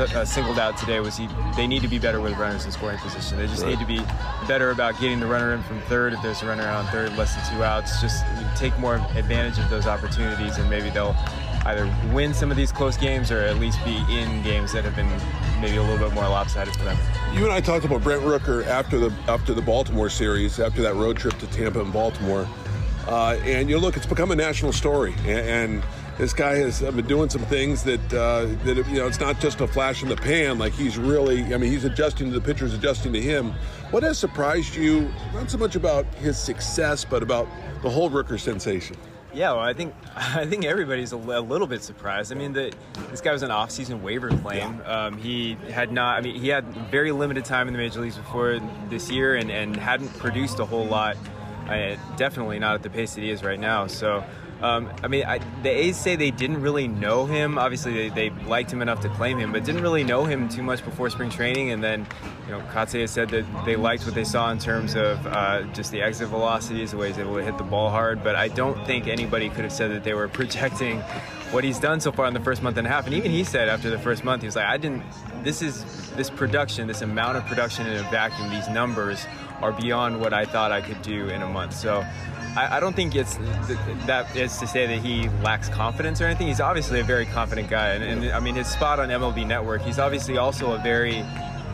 uh, 0.00 0.24
singled 0.24 0.58
out 0.58 0.76
today 0.76 1.00
was 1.00 1.16
he, 1.16 1.28
they 1.56 1.66
need 1.66 1.82
to 1.82 1.88
be 1.88 1.98
better 1.98 2.20
with 2.20 2.36
runners 2.38 2.64
in 2.64 2.72
scoring 2.72 2.98
position. 2.98 3.38
They 3.38 3.46
just 3.46 3.62
Right. 3.62 3.70
need 3.70 3.78
to 3.80 3.86
be 3.86 4.00
better 4.48 4.70
about 4.70 4.98
getting 5.00 5.20
the 5.20 5.26
runner 5.26 5.54
in 5.54 5.62
from 5.62 5.80
third 5.82 6.12
if 6.12 6.22
there's 6.22 6.42
a 6.42 6.46
runner 6.46 6.66
on 6.66 6.86
third, 6.86 7.16
less 7.16 7.34
than 7.34 7.56
two 7.56 7.62
outs. 7.62 8.00
Just 8.00 8.24
take 8.56 8.76
more 8.78 8.96
advantage 9.14 9.58
of 9.58 9.70
those 9.70 9.86
opportunities, 9.86 10.58
and 10.58 10.68
maybe 10.68 10.90
they'll 10.90 11.14
either 11.66 11.88
win 12.12 12.34
some 12.34 12.50
of 12.50 12.56
these 12.56 12.72
close 12.72 12.96
games 12.96 13.30
or 13.30 13.38
at 13.38 13.58
least 13.58 13.78
be 13.84 13.96
in 14.10 14.42
games 14.42 14.72
that 14.72 14.82
have 14.84 14.96
been 14.96 15.08
maybe 15.60 15.76
a 15.76 15.82
little 15.82 15.98
bit 15.98 16.12
more 16.12 16.24
lopsided 16.24 16.74
for 16.74 16.82
them. 16.84 16.96
You 17.34 17.44
and 17.44 17.52
I 17.52 17.60
talked 17.60 17.84
about 17.84 18.02
Brent 18.02 18.22
Rooker 18.22 18.66
after 18.66 18.98
the 18.98 19.14
after 19.28 19.54
the 19.54 19.62
Baltimore 19.62 20.10
series, 20.10 20.58
after 20.58 20.82
that 20.82 20.96
road 20.96 21.16
trip 21.16 21.38
to 21.38 21.46
Tampa 21.48 21.80
and 21.80 21.92
Baltimore, 21.92 22.48
uh, 23.06 23.36
and 23.44 23.68
you 23.70 23.78
look, 23.78 23.96
it's 23.96 24.06
become 24.06 24.32
a 24.32 24.36
national 24.36 24.72
story, 24.72 25.14
and, 25.20 25.28
and 25.28 25.82
this 26.18 26.32
guy 26.32 26.56
has 26.56 26.82
uh, 26.82 26.90
been 26.90 27.06
doing 27.06 27.28
some 27.28 27.42
things 27.42 27.82
that 27.84 28.00
uh, 28.12 28.46
that 28.64 28.76
you 28.88 28.98
know 28.98 29.06
it's 29.06 29.20
not 29.20 29.40
just 29.40 29.60
a 29.60 29.66
flash 29.66 30.02
in 30.02 30.08
the 30.08 30.16
pan. 30.16 30.58
Like 30.58 30.72
he's 30.72 30.98
really, 30.98 31.54
I 31.54 31.56
mean, 31.56 31.70
he's 31.70 31.84
adjusting 31.84 32.28
to 32.28 32.38
the 32.38 32.40
pitchers, 32.40 32.74
adjusting 32.74 33.12
to 33.14 33.20
him. 33.20 33.52
What 33.90 34.02
has 34.02 34.18
surprised 34.18 34.74
you? 34.74 35.10
Not 35.32 35.50
so 35.50 35.58
much 35.58 35.76
about 35.76 36.04
his 36.16 36.38
success, 36.38 37.04
but 37.04 37.22
about 37.22 37.48
the 37.82 37.90
whole 37.90 38.10
Rooker 38.10 38.38
sensation. 38.38 38.96
Yeah, 39.34 39.52
well, 39.52 39.60
I 39.60 39.72
think 39.72 39.94
I 40.16 40.44
think 40.44 40.64
everybody's 40.64 41.12
a, 41.12 41.16
a 41.16 41.40
little 41.40 41.66
bit 41.66 41.82
surprised. 41.82 42.30
I 42.30 42.34
mean, 42.34 42.52
the, 42.52 42.72
this 43.10 43.20
guy 43.20 43.32
was 43.32 43.42
an 43.42 43.50
off-season 43.50 44.02
waiver 44.02 44.28
claim. 44.28 44.82
Um, 44.84 45.16
he 45.16 45.54
had 45.70 45.92
not. 45.92 46.18
I 46.18 46.20
mean, 46.20 46.38
he 46.38 46.48
had 46.48 46.66
very 46.90 47.12
limited 47.12 47.44
time 47.44 47.68
in 47.68 47.72
the 47.72 47.78
major 47.78 48.00
leagues 48.00 48.16
before 48.16 48.60
this 48.90 49.10
year, 49.10 49.36
and, 49.36 49.50
and 49.50 49.74
hadn't 49.76 50.16
produced 50.18 50.58
a 50.58 50.64
whole 50.66 50.84
lot. 50.84 51.16
Uh, 51.66 51.96
definitely 52.16 52.58
not 52.58 52.74
at 52.74 52.82
the 52.82 52.90
pace 52.90 53.14
that 53.14 53.22
he 53.22 53.30
is 53.30 53.42
right 53.42 53.60
now. 53.60 53.86
So. 53.86 54.22
Um, 54.62 54.92
I 55.02 55.08
mean, 55.08 55.24
I, 55.24 55.38
the 55.62 55.70
A's 55.70 55.96
say 55.96 56.14
they 56.14 56.30
didn't 56.30 56.60
really 56.60 56.86
know 56.86 57.26
him. 57.26 57.58
Obviously, 57.58 58.08
they, 58.08 58.30
they 58.30 58.44
liked 58.46 58.72
him 58.72 58.80
enough 58.80 59.00
to 59.00 59.08
claim 59.08 59.36
him, 59.36 59.50
but 59.50 59.64
didn't 59.64 59.82
really 59.82 60.04
know 60.04 60.24
him 60.24 60.48
too 60.48 60.62
much 60.62 60.84
before 60.84 61.10
spring 61.10 61.30
training. 61.30 61.70
And 61.70 61.82
then, 61.82 62.06
you 62.46 62.52
know, 62.52 62.60
Kotsay 62.72 63.00
has 63.00 63.10
said 63.10 63.28
that 63.30 63.44
they 63.64 63.74
liked 63.74 64.04
what 64.04 64.14
they 64.14 64.22
saw 64.22 64.52
in 64.52 64.58
terms 64.58 64.94
of 64.94 65.26
uh, 65.26 65.62
just 65.72 65.90
the 65.90 66.00
exit 66.00 66.28
velocities, 66.28 66.92
the 66.92 66.96
way 66.96 67.08
he's 67.08 67.18
able 67.18 67.34
to 67.34 67.42
hit 67.42 67.58
the 67.58 67.64
ball 67.64 67.90
hard. 67.90 68.22
But 68.22 68.36
I 68.36 68.46
don't 68.48 68.86
think 68.86 69.08
anybody 69.08 69.48
could 69.48 69.64
have 69.64 69.72
said 69.72 69.90
that 69.90 70.04
they 70.04 70.14
were 70.14 70.28
projecting 70.42 71.00
what 71.50 71.64
he's 71.64 71.80
done 71.80 72.00
so 72.00 72.12
far 72.12 72.26
in 72.26 72.34
the 72.34 72.40
first 72.40 72.62
month 72.62 72.76
and 72.76 72.86
a 72.86 72.90
half. 72.90 73.06
And 73.06 73.14
even 73.14 73.32
he 73.32 73.42
said 73.42 73.68
after 73.68 73.90
the 73.90 73.98
first 73.98 74.22
month, 74.22 74.42
he 74.42 74.46
was 74.46 74.54
like, 74.54 74.66
I 74.66 74.76
didn't, 74.76 75.02
this 75.42 75.60
is, 75.60 75.84
this 76.12 76.30
production, 76.30 76.86
this 76.86 77.02
amount 77.02 77.36
of 77.36 77.44
production 77.46 77.86
in 77.88 77.96
a 77.96 78.10
vacuum, 78.10 78.48
these 78.50 78.68
numbers 78.68 79.26
are 79.60 79.72
beyond 79.72 80.20
what 80.20 80.32
I 80.32 80.44
thought 80.44 80.72
I 80.72 80.80
could 80.80 81.02
do 81.02 81.28
in 81.28 81.42
a 81.42 81.48
month. 81.48 81.74
So, 81.74 82.04
I, 82.56 82.76
I 82.76 82.80
don't 82.80 82.94
think 82.94 83.14
it's 83.14 83.36
that 84.06 84.34
is 84.36 84.56
to 84.58 84.66
say 84.66 84.86
that 84.86 84.98
he 84.98 85.28
lacks 85.42 85.68
confidence 85.68 86.20
or 86.20 86.26
anything. 86.26 86.48
He's 86.48 86.60
obviously 86.60 87.00
a 87.00 87.04
very 87.04 87.26
confident 87.26 87.70
guy, 87.70 87.90
and, 87.90 88.04
and 88.24 88.32
I 88.32 88.40
mean 88.40 88.54
his 88.54 88.66
spot 88.66 89.00
on 89.00 89.08
MLB 89.08 89.46
Network. 89.46 89.82
He's 89.82 89.98
obviously 89.98 90.36
also 90.36 90.72
a 90.72 90.78
very 90.78 91.20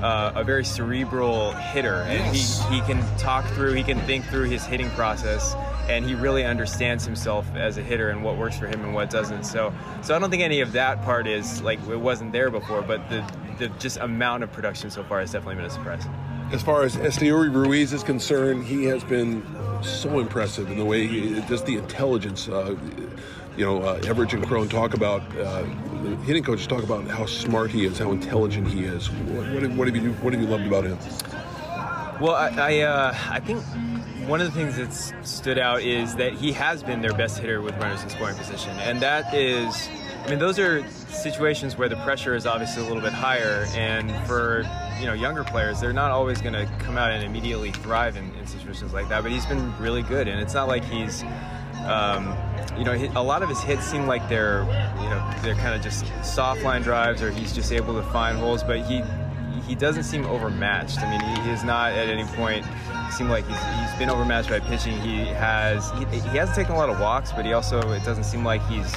uh, 0.03 0.33
a 0.37 0.45
very 0.45 0.65
cerebral 0.65 1.53
hitter, 1.53 2.03
and 2.07 2.37
Yes. 2.37 2.65
he, 2.69 2.77
he 2.77 2.81
can 2.83 3.03
talk 3.19 3.45
through, 3.47 3.73
he 3.73 3.83
can 3.83 3.99
think 4.03 4.25
through 4.27 4.45
his 4.45 4.65
hitting 4.65 4.89
process, 4.91 5.57
and 5.89 6.05
he 6.05 6.15
really 6.15 6.45
understands 6.45 7.05
himself 7.05 7.45
as 7.57 7.79
a 7.79 7.83
hitter 7.83 8.11
and 8.11 8.23
what 8.23 8.37
works 8.37 8.57
for 8.57 8.69
him 8.69 8.85
and 8.85 8.95
what 8.95 9.11
doesn't. 9.11 9.43
So, 9.45 9.75
so 10.03 10.15
I 10.15 10.21
don't 10.21 10.31
think 10.31 10.45
any 10.45 10.61
of 10.61 10.71
that 10.73 11.03
part 11.03 11.27
is 11.27 11.61
like 11.63 11.81
it 11.89 11.97
wasn't 11.97 12.31
there 12.31 12.51
before, 12.51 12.83
but 12.83 13.09
the 13.11 13.25
the 13.59 13.67
just 13.81 13.97
amount 13.97 14.45
of 14.45 14.53
production 14.53 14.89
so 14.89 15.03
far 15.03 15.19
has 15.19 15.33
definitely 15.33 15.57
been 15.57 15.65
a 15.65 15.71
surprise. 15.71 16.05
As 16.51 16.63
far 16.63 16.83
as 16.83 16.97
Esteury 16.97 17.55
Ruiz 17.55 17.93
is 17.93 18.03
concerned, 18.03 18.65
he 18.65 18.85
has 18.85 19.05
been 19.05 19.45
so 19.83 20.19
impressive 20.19 20.71
in 20.71 20.79
the 20.79 20.85
way 20.85 21.07
he 21.07 21.41
just 21.43 21.67
the 21.67 21.77
intelligence. 21.77 22.49
Uh, 22.49 22.75
you 23.57 23.67
know, 23.67 23.83
uh, 23.83 24.01
Everidge 24.01 24.33
and 24.33 24.47
Crone 24.47 24.69
talk 24.69 24.95
about 24.95 25.21
uh, 25.37 25.63
the 26.03 26.17
hitting 26.25 26.43
coaches 26.43 26.67
talk 26.67 26.83
about 26.83 27.07
how 27.09 27.27
smart 27.27 27.71
he 27.71 27.85
is, 27.85 27.99
how 27.99 28.13
intelligent 28.13 28.69
he 28.69 28.85
is. 28.85 29.11
What, 29.11 29.63
what, 29.63 29.71
what 29.73 29.89
have 29.89 29.97
you 29.97 30.13
what 30.15 30.33
have 30.33 30.41
you 30.41 30.49
loved 30.49 30.67
about 30.67 30.85
him? 30.85 30.99
Well, 32.21 32.35
I 32.35 32.49
I, 32.57 32.81
uh, 32.81 33.17
I 33.29 33.41
think 33.41 33.63
one 34.27 34.41
of 34.41 34.47
the 34.47 34.59
things 34.59 34.77
that's 34.77 35.13
stood 35.31 35.59
out 35.59 35.83
is 35.83 36.17
that 36.17 36.33
he 36.33 36.53
has 36.53 36.83
been 36.83 37.03
their 37.03 37.15
best 37.15 37.39
hitter 37.39 37.61
with 37.61 37.77
runners 37.77 38.03
in 38.03 38.09
scoring 38.09 38.37
position, 38.37 38.71
and 38.79 39.03
that 39.03 39.35
is, 39.35 39.89
I 40.25 40.31
mean, 40.31 40.39
those 40.39 40.59
are 40.59 40.89
situations 40.89 41.77
where 41.77 41.91
the 41.91 41.97
pressure 41.97 42.35
is 42.35 42.47
obviously 42.47 42.83
a 42.83 42.87
little 42.87 43.03
bit 43.03 43.13
higher, 43.13 43.67
and 43.75 44.11
for 44.27 44.63
you 45.01 45.07
know 45.07 45.15
younger 45.15 45.45
players, 45.45 45.81
they're 45.81 45.93
not 45.93 46.11
always 46.11 46.41
going 46.41 46.55
to 46.55 46.67
come 46.79 46.97
out 46.97 47.11
and 47.11 47.25
immediately 47.25 47.73
thrive 47.73 48.17
in, 48.17 48.35
in 48.35 48.47
situations 48.47 48.93
like 48.93 49.09
that. 49.09 49.23
But 49.23 49.33
he's 49.33 49.47
been 49.47 49.77
really 49.79 50.03
good, 50.03 50.29
and 50.29 50.41
it's 50.41 50.55
not 50.55 50.69
like 50.69 50.85
he's. 50.85 51.25
Um, 51.87 52.37
you 52.77 52.85
know, 52.85 52.93
a 53.17 53.23
lot 53.23 53.43
of 53.43 53.49
his 53.49 53.61
hits 53.61 53.85
seem 53.85 54.07
like 54.07 54.29
they're, 54.29 54.61
you 55.01 55.09
know, 55.09 55.35
they're 55.43 55.55
kind 55.55 55.75
of 55.75 55.81
just 55.81 56.05
soft 56.23 56.63
line 56.63 56.83
drives, 56.83 57.23
or 57.23 57.31
he's 57.31 57.53
just 57.53 57.73
able 57.73 57.95
to 57.95 58.03
find 58.11 58.37
holes. 58.37 58.63
But 58.63 58.81
he, 58.81 59.03
he 59.67 59.75
doesn't 59.75 60.03
seem 60.03 60.27
overmatched. 60.27 60.99
I 60.99 61.11
mean, 61.11 61.21
he, 61.21 61.49
has 61.49 61.65
not 61.65 61.93
at 61.93 62.09
any 62.09 62.25
point 62.37 62.65
seemed 63.11 63.31
like 63.31 63.47
he's, 63.47 63.65
he's 63.65 63.99
been 63.99 64.11
overmatched 64.11 64.51
by 64.51 64.61
pitching. 64.61 64.99
He 65.01 65.25
has 65.27 65.91
he, 65.93 66.05
he 66.05 66.37
hasn't 66.37 66.57
taken 66.57 66.73
a 66.73 66.77
lot 66.79 66.91
of 66.91 67.01
walks, 67.01 67.33
but 67.33 67.47
he 67.47 67.53
also 67.53 67.79
it 67.93 68.05
doesn't 68.05 68.25
seem 68.25 68.45
like 68.45 68.65
he's 68.67 68.93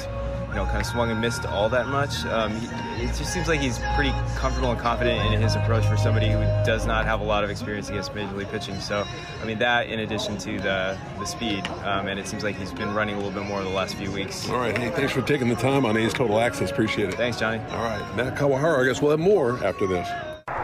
you 0.52 0.58
know 0.58 0.66
kind 0.66 0.80
of 0.80 0.86
swung 0.86 1.10
and 1.10 1.20
missed 1.20 1.46
all 1.46 1.68
that 1.70 1.88
much. 1.88 2.24
Um, 2.26 2.54
he, 2.56 3.04
it 3.04 3.14
just 3.14 3.32
seems 3.32 3.48
like 3.48 3.60
he's 3.60 3.78
pretty 3.94 4.12
comfortable 4.36 4.70
and 4.70 4.78
confident 4.78 5.32
in 5.32 5.40
his 5.40 5.56
approach 5.56 5.84
for 5.86 5.96
somebody 5.96 6.30
who 6.30 6.40
does 6.64 6.86
not 6.86 7.04
have 7.06 7.20
a 7.20 7.24
lot 7.24 7.42
of 7.42 7.50
experience 7.50 7.88
against 7.88 8.14
major 8.14 8.34
league 8.34 8.48
pitching. 8.48 8.78
So 8.80 9.06
I 9.40 9.44
mean 9.44 9.58
that 9.58 9.86
in 9.86 10.00
addition 10.00 10.36
to 10.38 10.58
the 10.58 10.98
the 11.18 11.24
speed, 11.24 11.66
um, 11.84 12.08
and 12.08 12.20
it 12.20 12.26
seems 12.26 12.44
like 12.44 12.56
he's 12.56 12.72
been 12.72 12.94
running 12.94 13.14
a 13.14 13.18
little 13.18 13.32
bit 13.32 13.44
more 13.48 13.62
the 13.62 13.68
last 13.70 13.94
few 13.94 14.10
weeks. 14.12 14.48
All 14.50 14.58
right, 14.58 14.76
hey, 14.76 14.90
thanks 14.90 15.12
for 15.12 15.22
taking 15.22 15.48
the 15.48 15.56
time 15.56 15.86
on 15.86 15.96
A's 15.96 16.12
Total 16.12 16.38
Access. 16.38 16.70
Appreciate 16.70 17.08
it. 17.08 17.14
Thanks, 17.14 17.38
Johnny. 17.38 17.58
All 17.70 17.84
right, 17.84 18.16
Matt 18.16 18.36
Kawahara. 18.36 18.82
I 18.82 18.86
guess 18.86 19.00
we'll 19.00 19.12
have 19.12 19.20
more 19.20 19.62
after 19.64 19.86
this. 19.86 20.08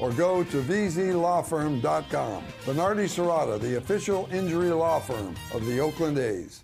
or 0.00 0.12
go 0.12 0.42
to 0.44 0.62
vzlawfirm.com. 0.62 2.44
Venardi 2.64 3.04
Zurada, 3.04 3.60
the 3.60 3.76
official 3.76 4.28
injury 4.32 4.70
law 4.70 4.98
firm 5.00 5.34
of 5.52 5.64
the 5.66 5.78
Oakland 5.78 6.18
A's. 6.18 6.63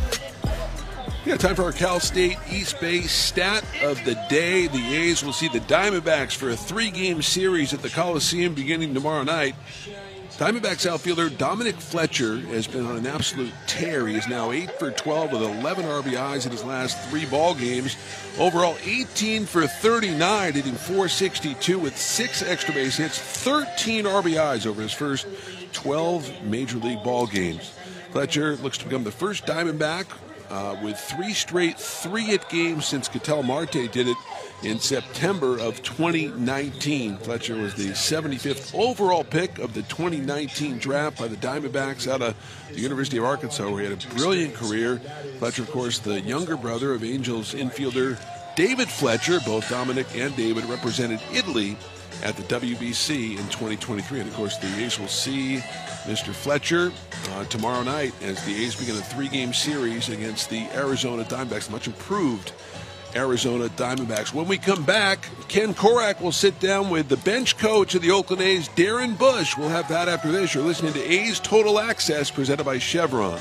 Yeah, 1.23 1.37
time 1.37 1.55
for 1.55 1.65
our 1.65 1.71
Cal 1.71 1.99
State 1.99 2.39
East 2.49 2.81
Bay 2.81 3.01
stat 3.01 3.63
of 3.83 4.03
the 4.05 4.15
day. 4.27 4.65
The 4.65 4.95
A's 4.95 5.23
will 5.23 5.33
see 5.33 5.49
the 5.49 5.59
Diamondbacks 5.59 6.35
for 6.35 6.49
a 6.49 6.55
three 6.55 6.89
game 6.89 7.21
series 7.21 7.75
at 7.75 7.83
the 7.83 7.89
Coliseum 7.89 8.55
beginning 8.55 8.95
tomorrow 8.95 9.21
night. 9.21 9.53
Diamondbacks 10.39 10.89
outfielder 10.89 11.29
Dominic 11.29 11.75
Fletcher 11.75 12.39
has 12.39 12.65
been 12.65 12.87
on 12.87 12.97
an 12.97 13.05
absolute 13.05 13.53
tear. 13.67 14.07
He 14.07 14.15
is 14.15 14.27
now 14.27 14.51
8 14.51 14.71
for 14.79 14.89
12 14.89 15.33
with 15.33 15.43
11 15.43 15.85
RBIs 15.85 16.47
in 16.47 16.51
his 16.51 16.63
last 16.63 16.97
three 17.11 17.27
ball 17.27 17.53
games. 17.53 17.95
Overall, 18.39 18.75
18 18.83 19.45
for 19.45 19.67
39, 19.67 20.53
hitting 20.53 20.73
462 20.73 21.77
with 21.77 21.95
six 21.95 22.41
extra 22.41 22.73
base 22.73 22.97
hits, 22.97 23.19
13 23.19 24.05
RBIs 24.05 24.65
over 24.65 24.81
his 24.81 24.93
first 24.93 25.27
12 25.73 26.45
major 26.45 26.79
league 26.79 27.03
ball 27.03 27.27
games. 27.27 27.71
Fletcher 28.11 28.55
looks 28.55 28.79
to 28.79 28.85
become 28.85 29.03
the 29.03 29.11
first 29.11 29.45
Diamondback 29.45 30.07
uh, 30.51 30.75
with 30.83 30.97
three 30.99 31.33
straight 31.33 31.79
three-hit 31.79 32.47
games 32.49 32.85
since 32.85 33.07
Ketel 33.07 33.41
Marte 33.43 33.91
did 33.91 34.07
it 34.07 34.17
in 34.63 34.79
September 34.79 35.57
of 35.57 35.81
2019. 35.81 37.17
Fletcher 37.17 37.55
was 37.55 37.73
the 37.75 37.89
75th 37.89 38.77
overall 38.77 39.23
pick 39.23 39.57
of 39.59 39.73
the 39.73 39.81
2019 39.83 40.77
draft 40.77 41.17
by 41.17 41.27
the 41.27 41.37
Diamondbacks 41.37 42.11
out 42.11 42.21
of 42.21 42.35
the 42.69 42.79
University 42.79 43.17
of 43.17 43.23
Arkansas, 43.23 43.69
where 43.69 43.83
he 43.83 43.89
had 43.89 44.03
a 44.03 44.15
brilliant 44.15 44.53
career. 44.53 44.97
Fletcher, 45.39 45.63
of 45.63 45.71
course, 45.71 45.99
the 45.99 46.21
younger 46.21 46.57
brother 46.57 46.93
of 46.93 47.03
Angels 47.03 47.53
infielder 47.53 48.19
David 48.55 48.89
Fletcher. 48.89 49.39
Both 49.45 49.69
Dominic 49.69 50.07
and 50.15 50.35
David 50.35 50.65
represented 50.65 51.21
Italy 51.33 51.77
at 52.23 52.35
the 52.35 52.43
WBC 52.43 53.31
in 53.31 53.47
2023. 53.49 54.19
And 54.19 54.29
of 54.29 54.35
course, 54.35 54.57
the 54.57 54.67
A's 54.83 54.99
will 54.99 55.07
see 55.07 55.57
Mr. 56.05 56.33
Fletcher 56.33 56.91
uh, 57.31 57.45
tomorrow 57.45 57.83
night 57.83 58.13
as 58.21 58.43
the 58.45 58.63
A's 58.63 58.75
begin 58.75 58.95
a 58.95 59.01
three 59.01 59.27
game 59.27 59.53
series 59.53 60.09
against 60.09 60.49
the 60.49 60.67
Arizona 60.73 61.23
Diamondbacks, 61.23 61.69
much 61.69 61.87
improved 61.87 62.53
Arizona 63.15 63.67
Diamondbacks. 63.69 64.33
When 64.33 64.47
we 64.47 64.57
come 64.57 64.83
back, 64.83 65.27
Ken 65.47 65.73
Korach 65.73 66.21
will 66.21 66.31
sit 66.31 66.59
down 66.59 66.89
with 66.89 67.09
the 67.09 67.17
bench 67.17 67.57
coach 67.57 67.95
of 67.95 68.01
the 68.01 68.11
Oakland 68.11 68.41
A's, 68.41 68.69
Darren 68.69 69.17
Bush. 69.17 69.57
We'll 69.57 69.69
have 69.69 69.87
that 69.89 70.07
after 70.07 70.31
this. 70.31 70.53
You're 70.53 70.63
listening 70.63 70.93
to 70.93 71.01
A's 71.03 71.39
Total 71.39 71.79
Access 71.79 72.31
presented 72.31 72.63
by 72.63 72.77
Chevron. 72.77 73.39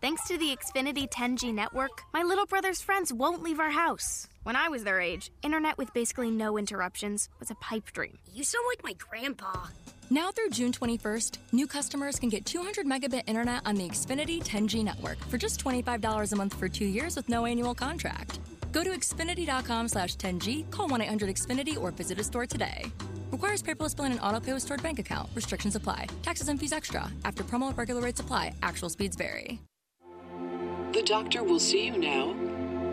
Thanks 0.00 0.26
to 0.28 0.38
the 0.38 0.56
Xfinity 0.56 1.08
10G 1.10 1.52
network, 1.54 2.02
my 2.12 2.22
little 2.22 2.46
brother's 2.46 2.80
friends 2.80 3.12
won't 3.12 3.42
leave 3.42 3.60
our 3.60 3.70
house. 3.70 4.28
When 4.46 4.54
I 4.54 4.68
was 4.68 4.84
their 4.84 5.00
age, 5.00 5.32
internet 5.42 5.76
with 5.76 5.92
basically 5.92 6.30
no 6.30 6.56
interruptions 6.56 7.28
was 7.40 7.50
a 7.50 7.56
pipe 7.56 7.90
dream. 7.90 8.16
You 8.32 8.44
sound 8.44 8.64
like 8.68 8.84
my 8.84 8.92
grandpa. 8.92 9.52
Now 10.08 10.30
through 10.30 10.50
June 10.50 10.70
21st, 10.70 11.38
new 11.50 11.66
customers 11.66 12.20
can 12.20 12.28
get 12.28 12.46
200 12.46 12.86
megabit 12.86 13.24
internet 13.26 13.62
on 13.66 13.74
the 13.74 13.88
Xfinity 13.88 14.40
10G 14.40 14.84
network 14.84 15.18
for 15.24 15.36
just 15.36 15.58
$25 15.64 16.32
a 16.32 16.36
month 16.36 16.54
for 16.54 16.68
two 16.68 16.84
years 16.84 17.16
with 17.16 17.28
no 17.28 17.44
annual 17.44 17.74
contract. 17.74 18.38
Go 18.70 18.84
to 18.84 18.90
Xfinity.com 18.90 19.88
slash 19.88 20.14
10G, 20.14 20.70
call 20.70 20.86
1 20.86 21.00
800 21.02 21.28
Xfinity, 21.28 21.76
or 21.76 21.90
visit 21.90 22.20
a 22.20 22.22
store 22.22 22.46
today. 22.46 22.84
Requires 23.32 23.64
paperless 23.64 23.96
billing 23.96 24.12
and 24.12 24.20
auto 24.20 24.38
pay 24.38 24.52
with 24.52 24.62
stored 24.62 24.80
bank 24.80 25.00
account. 25.00 25.28
Restrictions 25.34 25.74
apply. 25.74 26.06
Taxes 26.22 26.48
and 26.48 26.60
fees 26.60 26.72
extra. 26.72 27.10
After 27.24 27.42
promo, 27.42 27.76
regular 27.76 28.00
rates 28.00 28.20
apply. 28.20 28.54
Actual 28.62 28.90
speeds 28.90 29.16
vary. 29.16 29.60
The 30.92 31.02
doctor 31.02 31.42
will 31.42 31.58
see 31.58 31.86
you 31.86 31.98
now. 31.98 32.32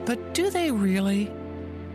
But 0.08 0.34
do 0.34 0.50
they 0.50 0.72
really? 0.72 1.32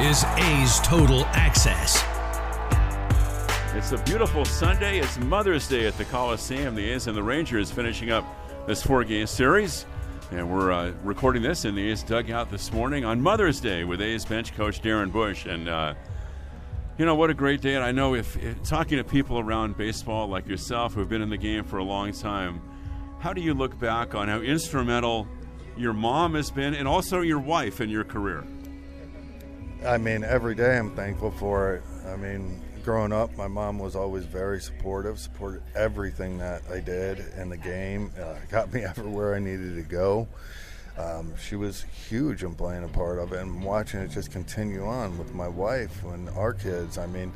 is 0.00 0.24
A's 0.24 0.80
Total 0.80 1.26
Access. 1.26 2.02
It's 3.76 3.92
a 3.92 4.02
beautiful 4.06 4.46
Sunday. 4.46 4.98
It's 4.98 5.18
Mother's 5.18 5.68
Day 5.68 5.86
at 5.86 5.98
the 5.98 6.06
Coliseum. 6.06 6.74
The 6.74 6.90
A's 6.92 7.06
and 7.06 7.14
the 7.14 7.22
Rangers 7.22 7.70
finishing 7.70 8.10
up 8.10 8.24
this 8.66 8.82
four 8.82 9.04
game 9.04 9.26
series. 9.26 9.84
And 10.30 10.50
we're 10.50 10.72
uh, 10.72 10.92
recording 11.04 11.42
this 11.42 11.66
in 11.66 11.74
the 11.74 11.90
A's 11.90 12.02
dugout 12.02 12.50
this 12.50 12.72
morning 12.72 13.04
on 13.04 13.20
Mother's 13.20 13.60
Day 13.60 13.84
with 13.84 14.00
A's 14.00 14.24
bench 14.24 14.54
coach 14.56 14.80
Darren 14.80 15.12
Bush. 15.12 15.44
And, 15.44 15.68
uh, 15.68 15.92
you 16.96 17.04
know, 17.04 17.14
what 17.14 17.28
a 17.28 17.34
great 17.34 17.60
day. 17.60 17.74
And 17.74 17.84
I 17.84 17.92
know 17.92 18.14
if, 18.14 18.38
if 18.42 18.62
talking 18.62 18.96
to 18.96 19.04
people 19.04 19.38
around 19.38 19.76
baseball 19.76 20.28
like 20.28 20.48
yourself 20.48 20.94
who 20.94 21.00
have 21.00 21.10
been 21.10 21.22
in 21.22 21.28
the 21.28 21.36
game 21.36 21.62
for 21.62 21.76
a 21.76 21.84
long 21.84 22.12
time, 22.12 22.62
how 23.18 23.34
do 23.34 23.42
you 23.42 23.52
look 23.52 23.78
back 23.78 24.14
on 24.14 24.28
how 24.28 24.40
instrumental 24.40 25.28
your 25.76 25.92
mom 25.92 26.36
has 26.36 26.50
been 26.50 26.72
and 26.72 26.88
also 26.88 27.20
your 27.20 27.38
wife 27.38 27.82
in 27.82 27.90
your 27.90 28.04
career? 28.04 28.46
I 29.84 29.96
mean, 29.96 30.24
every 30.24 30.54
day 30.54 30.76
I'm 30.76 30.94
thankful 30.94 31.30
for 31.30 31.74
it. 31.76 31.82
I 32.06 32.16
mean, 32.16 32.60
growing 32.84 33.12
up, 33.12 33.34
my 33.36 33.48
mom 33.48 33.78
was 33.78 33.96
always 33.96 34.24
very 34.24 34.60
supportive, 34.60 35.18
supported 35.18 35.62
everything 35.74 36.38
that 36.38 36.62
I 36.70 36.80
did 36.80 37.24
in 37.38 37.48
the 37.48 37.56
game, 37.56 38.12
uh, 38.20 38.34
got 38.50 38.72
me 38.72 38.82
everywhere 38.84 39.34
I 39.34 39.38
needed 39.38 39.76
to 39.76 39.82
go. 39.82 40.28
Um, 40.98 41.32
she 41.36 41.56
was 41.56 41.82
huge 42.08 42.42
in 42.42 42.54
playing 42.54 42.84
a 42.84 42.88
part 42.88 43.18
of 43.18 43.32
it 43.32 43.38
and 43.40 43.64
watching 43.64 44.00
it 44.00 44.10
just 44.10 44.30
continue 44.30 44.84
on 44.84 45.16
with 45.16 45.32
my 45.34 45.48
wife 45.48 46.04
and 46.04 46.28
our 46.30 46.52
kids. 46.52 46.98
I 46.98 47.06
mean, 47.06 47.32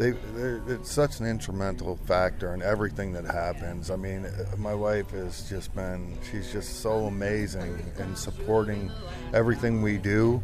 they, 0.00 0.14
it's 0.66 0.90
such 0.90 1.20
an 1.20 1.26
instrumental 1.26 1.96
factor 2.06 2.54
in 2.54 2.62
everything 2.62 3.12
that 3.12 3.26
happens. 3.26 3.90
I 3.90 3.96
mean, 3.96 4.26
my 4.56 4.72
wife 4.72 5.10
has 5.10 5.46
just 5.46 5.74
been, 5.74 6.16
she's 6.30 6.50
just 6.50 6.80
so 6.80 7.04
amazing 7.04 7.78
in 7.98 8.16
supporting 8.16 8.90
everything 9.34 9.82
we 9.82 9.98
do. 9.98 10.42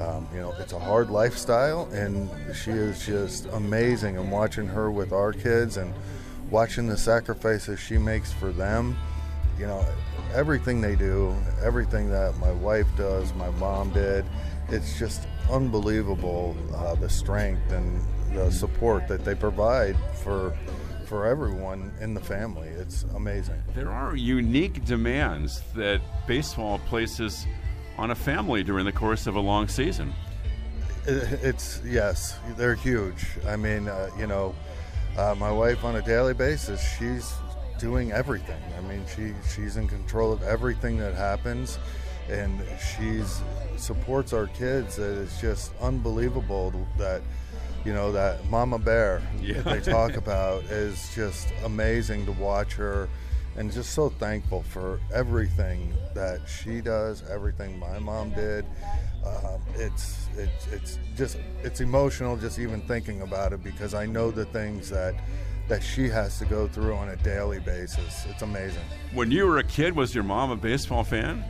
Um, 0.00 0.26
you 0.34 0.40
know, 0.40 0.52
it's 0.58 0.72
a 0.72 0.78
hard 0.78 1.08
lifestyle, 1.08 1.88
and 1.92 2.28
she 2.52 2.72
is 2.72 3.06
just 3.06 3.46
amazing. 3.52 4.18
And 4.18 4.32
watching 4.32 4.66
her 4.66 4.90
with 4.90 5.12
our 5.12 5.32
kids 5.32 5.76
and 5.76 5.94
watching 6.50 6.88
the 6.88 6.96
sacrifices 6.96 7.78
she 7.78 7.98
makes 7.98 8.32
for 8.32 8.50
them, 8.50 8.96
you 9.56 9.68
know, 9.68 9.86
everything 10.34 10.80
they 10.80 10.96
do, 10.96 11.32
everything 11.62 12.10
that 12.10 12.36
my 12.38 12.50
wife 12.50 12.88
does, 12.96 13.32
my 13.34 13.50
mom 13.50 13.92
did, 13.92 14.24
it's 14.68 14.98
just 14.98 15.28
unbelievable 15.48 16.56
uh, 16.74 16.96
the 16.96 17.08
strength 17.08 17.70
and 17.70 18.02
the 18.32 18.50
support 18.50 19.08
that 19.08 19.24
they 19.24 19.34
provide 19.34 19.96
for 20.22 20.56
for 21.06 21.24
everyone 21.26 21.92
in 22.00 22.14
the 22.14 22.20
family. 22.20 22.68
It's 22.68 23.04
amazing. 23.14 23.62
There 23.74 23.90
are 23.90 24.16
unique 24.16 24.84
demands 24.84 25.62
that 25.74 26.00
baseball 26.26 26.80
places 26.80 27.46
on 27.96 28.10
a 28.10 28.14
family 28.14 28.64
during 28.64 28.84
the 28.84 28.92
course 28.92 29.26
of 29.26 29.36
a 29.36 29.40
long 29.40 29.68
season. 29.68 30.12
It's 31.06 31.80
yes, 31.84 32.36
they're 32.56 32.74
huge. 32.74 33.24
I 33.46 33.54
mean, 33.54 33.86
uh, 33.86 34.10
you 34.18 34.26
know, 34.26 34.54
uh, 35.16 35.36
my 35.38 35.50
wife 35.52 35.84
on 35.84 35.96
a 35.96 36.02
daily 36.02 36.34
basis, 36.34 36.84
she's 36.98 37.32
doing 37.78 38.10
everything. 38.10 38.60
I 38.76 38.80
mean, 38.82 39.04
she 39.14 39.32
she's 39.54 39.76
in 39.76 39.86
control 39.86 40.32
of 40.32 40.42
everything 40.42 40.98
that 40.98 41.14
happens, 41.14 41.78
and 42.28 42.60
she's 42.96 43.40
supports 43.76 44.32
our 44.32 44.48
kids. 44.48 44.98
It's 44.98 45.40
just 45.40 45.72
unbelievable 45.80 46.72
that 46.98 47.22
you 47.84 47.92
know 47.92 48.12
that 48.12 48.44
mama 48.50 48.78
bear 48.78 49.22
yeah. 49.40 49.60
that 49.60 49.84
they 49.84 49.92
talk 49.92 50.16
about 50.16 50.62
is 50.64 51.14
just 51.14 51.52
amazing 51.64 52.24
to 52.26 52.32
watch 52.32 52.72
her 52.74 53.08
and 53.56 53.72
just 53.72 53.92
so 53.92 54.08
thankful 54.08 54.62
for 54.62 55.00
everything 55.14 55.94
that 56.14 56.40
she 56.48 56.80
does 56.80 57.22
everything 57.30 57.78
my 57.78 57.98
mom 57.98 58.30
did 58.30 58.64
um, 59.26 59.60
it's 59.74 60.28
it's 60.36 60.66
it's 60.68 60.98
just 61.16 61.38
it's 61.62 61.80
emotional 61.80 62.36
just 62.36 62.58
even 62.58 62.80
thinking 62.82 63.22
about 63.22 63.52
it 63.52 63.62
because 63.62 63.94
I 63.94 64.06
know 64.06 64.30
the 64.30 64.44
things 64.46 64.90
that 64.90 65.14
that 65.68 65.82
she 65.82 66.08
has 66.08 66.38
to 66.38 66.44
go 66.44 66.68
through 66.68 66.94
on 66.94 67.08
a 67.08 67.16
daily 67.16 67.58
basis. 67.58 68.24
It's 68.28 68.42
amazing. 68.42 68.84
When 69.12 69.32
you 69.32 69.46
were 69.46 69.58
a 69.58 69.64
kid, 69.64 69.96
was 69.96 70.14
your 70.14 70.22
mom 70.22 70.52
a 70.52 70.56
baseball 70.56 71.02
fan? 71.02 71.44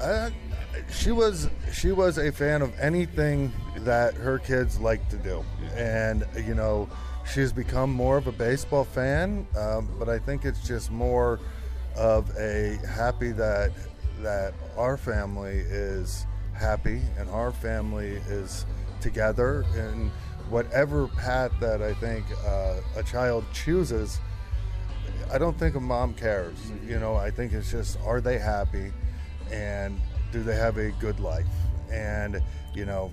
Uh, 0.00 0.30
she 0.90 1.10
was 1.10 1.50
she 1.76 1.92
was 1.92 2.16
a 2.16 2.32
fan 2.32 2.62
of 2.62 2.78
anything 2.80 3.52
that 3.78 4.14
her 4.14 4.38
kids 4.38 4.80
like 4.80 5.06
to 5.10 5.16
do, 5.16 5.44
and 5.74 6.24
you 6.46 6.54
know 6.54 6.88
she's 7.30 7.52
become 7.52 7.90
more 7.90 8.16
of 8.16 8.26
a 8.26 8.32
baseball 8.32 8.84
fan. 8.84 9.46
Um, 9.56 9.88
but 9.98 10.08
I 10.08 10.18
think 10.18 10.44
it's 10.44 10.66
just 10.66 10.90
more 10.90 11.38
of 11.94 12.30
a 12.38 12.78
happy 12.88 13.32
that 13.32 13.72
that 14.22 14.54
our 14.78 14.96
family 14.96 15.58
is 15.58 16.26
happy 16.54 17.02
and 17.18 17.28
our 17.28 17.52
family 17.52 18.12
is 18.28 18.64
together 19.02 19.66
and 19.74 20.10
whatever 20.48 21.06
path 21.08 21.52
that 21.60 21.82
I 21.82 21.92
think 21.94 22.24
uh, 22.46 22.80
a 22.96 23.02
child 23.02 23.44
chooses. 23.52 24.18
I 25.30 25.36
don't 25.36 25.58
think 25.58 25.74
a 25.74 25.80
mom 25.80 26.14
cares. 26.14 26.56
You 26.86 26.98
know, 26.98 27.16
I 27.16 27.30
think 27.30 27.52
it's 27.52 27.70
just 27.70 27.98
are 28.06 28.22
they 28.22 28.38
happy, 28.38 28.92
and 29.52 30.00
do 30.32 30.42
they 30.42 30.56
have 30.56 30.78
a 30.78 30.90
good 30.92 31.20
life? 31.20 31.46
And, 31.90 32.42
you 32.74 32.84
know, 32.84 33.12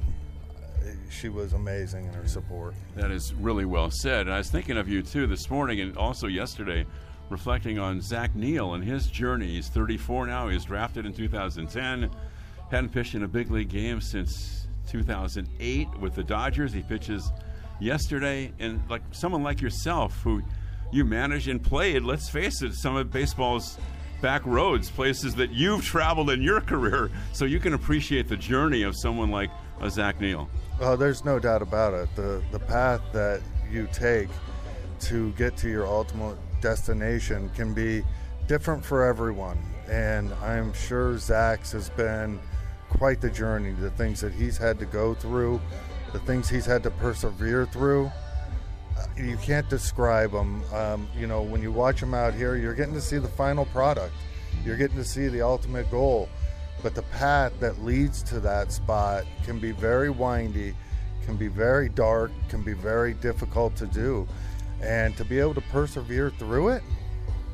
she 1.10 1.30
was 1.30 1.54
amazing 1.54 2.06
in 2.06 2.14
her 2.14 2.28
support. 2.28 2.74
That 2.96 3.12
is 3.12 3.34
really 3.34 3.66
well 3.66 3.90
said. 3.92 4.28
And 4.28 4.34
I 4.34 4.40
was 4.40 4.50
thinking 4.50 4.78
of 4.78 4.90
you 4.90 5.02
too 5.02 5.28
this 5.28 5.50
morning 5.50 5.80
and 5.80 5.98
also 5.98 6.28
yesterday, 6.28 6.86
reflecting 7.30 7.80
on 7.80 8.02
Zach 8.02 8.36
Neal 8.36 8.74
and 8.74 8.84
his 8.84 9.08
journey. 9.08 9.48
He's 9.48 9.70
34 9.70 10.28
now. 10.28 10.48
He 10.48 10.56
was 10.56 10.66
drafted 10.66 11.06
in 11.06 11.14
2010. 11.14 12.10
Hadn't 12.70 12.90
pitched 12.90 13.16
in 13.16 13.24
a 13.24 13.28
big 13.28 13.52
league 13.52 13.70
game 13.70 14.02
since 14.02 14.68
2008 14.88 15.88
with 16.00 16.16
the 16.16 16.24
Dodgers. 16.24 16.74
He 16.74 16.82
pitches 16.82 17.32
yesterday, 17.80 18.52
and 18.60 18.82
like 18.90 19.02
someone 19.12 19.44
like 19.44 19.62
yourself 19.62 20.20
who 20.24 20.42
you 20.92 21.06
managed 21.06 21.48
and 21.48 21.62
played. 21.62 22.04
Let's 22.04 22.30
face 22.30 22.62
it, 22.62 22.74
some 22.74 22.96
of 22.96 23.12
baseball's 23.12 23.78
back 24.24 24.46
roads, 24.46 24.90
places 24.90 25.36
that 25.36 25.52
you've 25.52 25.84
traveled 25.84 26.30
in 26.30 26.42
your 26.42 26.62
career, 26.62 27.12
so 27.34 27.44
you 27.44 27.60
can 27.60 27.74
appreciate 27.74 28.30
the 28.30 28.38
journey 28.38 28.82
of 28.84 28.96
someone 28.96 29.30
like 29.30 29.52
a 29.82 29.90
Zach 29.90 30.22
Neal. 30.22 30.50
Well, 30.80 30.96
there's 30.96 31.26
no 31.26 31.40
doubt 31.40 31.62
about 31.62 31.94
it. 31.94 32.10
The 32.16 32.42
the 32.52 32.60
path 32.60 33.02
that 33.12 33.42
you 33.70 33.88
take 33.92 34.30
to 35.02 35.34
get 35.34 35.58
to 35.58 35.70
your 35.70 35.86
ultimate 35.86 36.38
destination 36.62 37.50
can 37.50 37.74
be 37.74 38.02
different 38.48 38.84
for 38.84 39.04
everyone, 39.04 39.62
and 39.92 40.34
I'm 40.36 40.74
sure 40.74 41.18
Zach's 41.18 41.74
has 41.74 41.90
been 41.90 42.40
quite 42.90 43.20
the 43.20 43.30
journey. 43.30 43.74
The 43.74 43.92
things 43.92 44.22
that 44.22 44.32
he's 44.32 44.58
had 44.58 44.80
to 44.80 44.86
go 44.86 45.14
through, 45.14 45.60
the 46.14 46.20
things 46.20 46.50
he's 46.50 46.66
had 46.66 46.82
to 46.84 46.92
persevere 46.92 47.66
through 47.66 48.10
you 49.18 49.38
can't 49.38 49.70
describe 49.70 50.32
them. 50.32 50.64
Um, 50.74 51.08
you 51.18 51.28
know, 51.28 51.42
when 51.42 51.62
you 51.62 51.72
watch 51.72 52.00
them 52.00 52.14
out 52.14 52.34
here, 52.34 52.56
you're 52.56 52.74
getting 52.74 52.94
to 52.94 53.02
see 53.02 53.18
the 53.18 53.28
final 53.28 53.66
product. 53.66 54.14
You're 54.66 54.78
getting 54.78 54.98
to 54.98 55.06
see 55.06 55.28
the 55.28 55.42
ultimate 55.42 55.90
goal. 55.92 56.30
But 56.82 56.96
the 56.96 57.04
path 57.04 57.54
that 57.60 57.84
leads 57.84 58.22
to 58.24 58.40
that 58.42 58.72
spot 58.72 59.26
can 59.46 59.60
be 59.60 59.72
very 59.72 60.10
windy, 60.10 60.76
can 61.26 61.38
be 61.38 61.48
very 61.48 61.90
dark, 61.90 62.32
can 62.50 62.62
be 62.62 62.74
very 62.74 63.14
difficult 63.14 63.76
to 63.78 63.88
do. 63.88 64.28
And 64.82 65.16
to 65.18 65.24
be 65.24 65.40
able 65.40 65.54
to 65.54 65.62
persevere 65.62 66.30
through 66.32 66.70
it, 66.70 66.84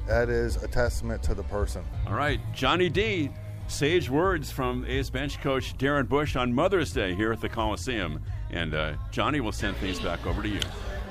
that 0.07 0.29
is 0.29 0.55
a 0.63 0.67
testament 0.67 1.21
to 1.23 1.35
the 1.35 1.43
person. 1.43 1.85
All 2.07 2.15
right, 2.15 2.39
Johnny 2.53 2.89
D 2.89 3.29
sage 3.67 4.09
words 4.09 4.49
from 4.49 4.83
A's 4.87 5.11
bench 5.11 5.39
coach 5.41 5.77
Darren 5.77 6.09
Bush 6.09 6.35
on 6.35 6.51
Mother's 6.51 6.91
Day 6.91 7.13
here 7.13 7.31
at 7.31 7.39
the 7.39 7.49
Coliseum. 7.49 8.19
And 8.49 8.73
uh, 8.73 8.93
Johnny 9.11 9.41
will 9.41 9.51
send 9.51 9.77
things 9.77 9.99
back 9.99 10.25
over 10.25 10.41
to 10.41 10.49
you. 10.49 10.59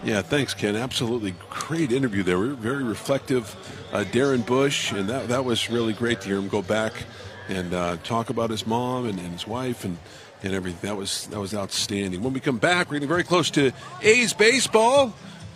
Yeah, 0.04 0.22
thanks, 0.22 0.54
Ken. 0.54 0.76
Absolutely 0.76 1.34
great 1.50 1.90
interview 1.90 2.22
there. 2.22 2.38
Very 2.38 2.84
reflective, 2.84 3.54
uh, 3.92 4.04
Darren 4.04 4.46
Bush, 4.46 4.92
and 4.92 5.08
that 5.08 5.28
that 5.28 5.44
was 5.44 5.68
really 5.70 5.92
great 5.92 6.20
to 6.20 6.28
hear 6.28 6.38
him 6.38 6.48
go 6.48 6.62
back 6.62 6.92
and 7.48 7.74
uh, 7.74 7.96
talk 8.04 8.30
about 8.30 8.50
his 8.50 8.66
mom 8.66 9.06
and, 9.06 9.18
and 9.18 9.32
his 9.32 9.46
wife 9.46 9.84
and 9.84 9.98
and 10.42 10.54
everything. 10.54 10.88
That 10.88 10.96
was 10.96 11.26
that 11.28 11.40
was 11.40 11.52
outstanding. 11.54 12.22
When 12.22 12.32
we 12.32 12.40
come 12.40 12.58
back, 12.58 12.88
we're 12.88 12.94
getting 12.94 13.08
very 13.08 13.24
close 13.24 13.50
to 13.50 13.72
A's 14.02 14.32
baseball. 14.32 15.12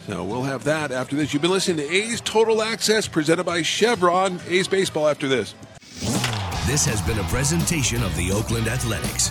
So 0.06 0.24
we'll 0.24 0.42
have 0.42 0.64
that 0.64 0.90
after 0.90 1.14
this. 1.14 1.32
You've 1.32 1.42
been 1.42 1.52
listening 1.52 1.76
to 1.76 1.94
A's 1.94 2.20
Total 2.20 2.60
Access 2.60 3.06
presented 3.06 3.44
by 3.44 3.62
Chevron. 3.62 4.40
A's 4.48 4.66
baseball 4.66 5.06
after 5.08 5.28
this. 5.28 5.54
This 6.66 6.84
has 6.84 7.00
been 7.02 7.18
a 7.18 7.28
presentation 7.28 8.02
of 8.02 8.14
the 8.16 8.32
Oakland 8.32 8.66
Athletics. 8.66 9.30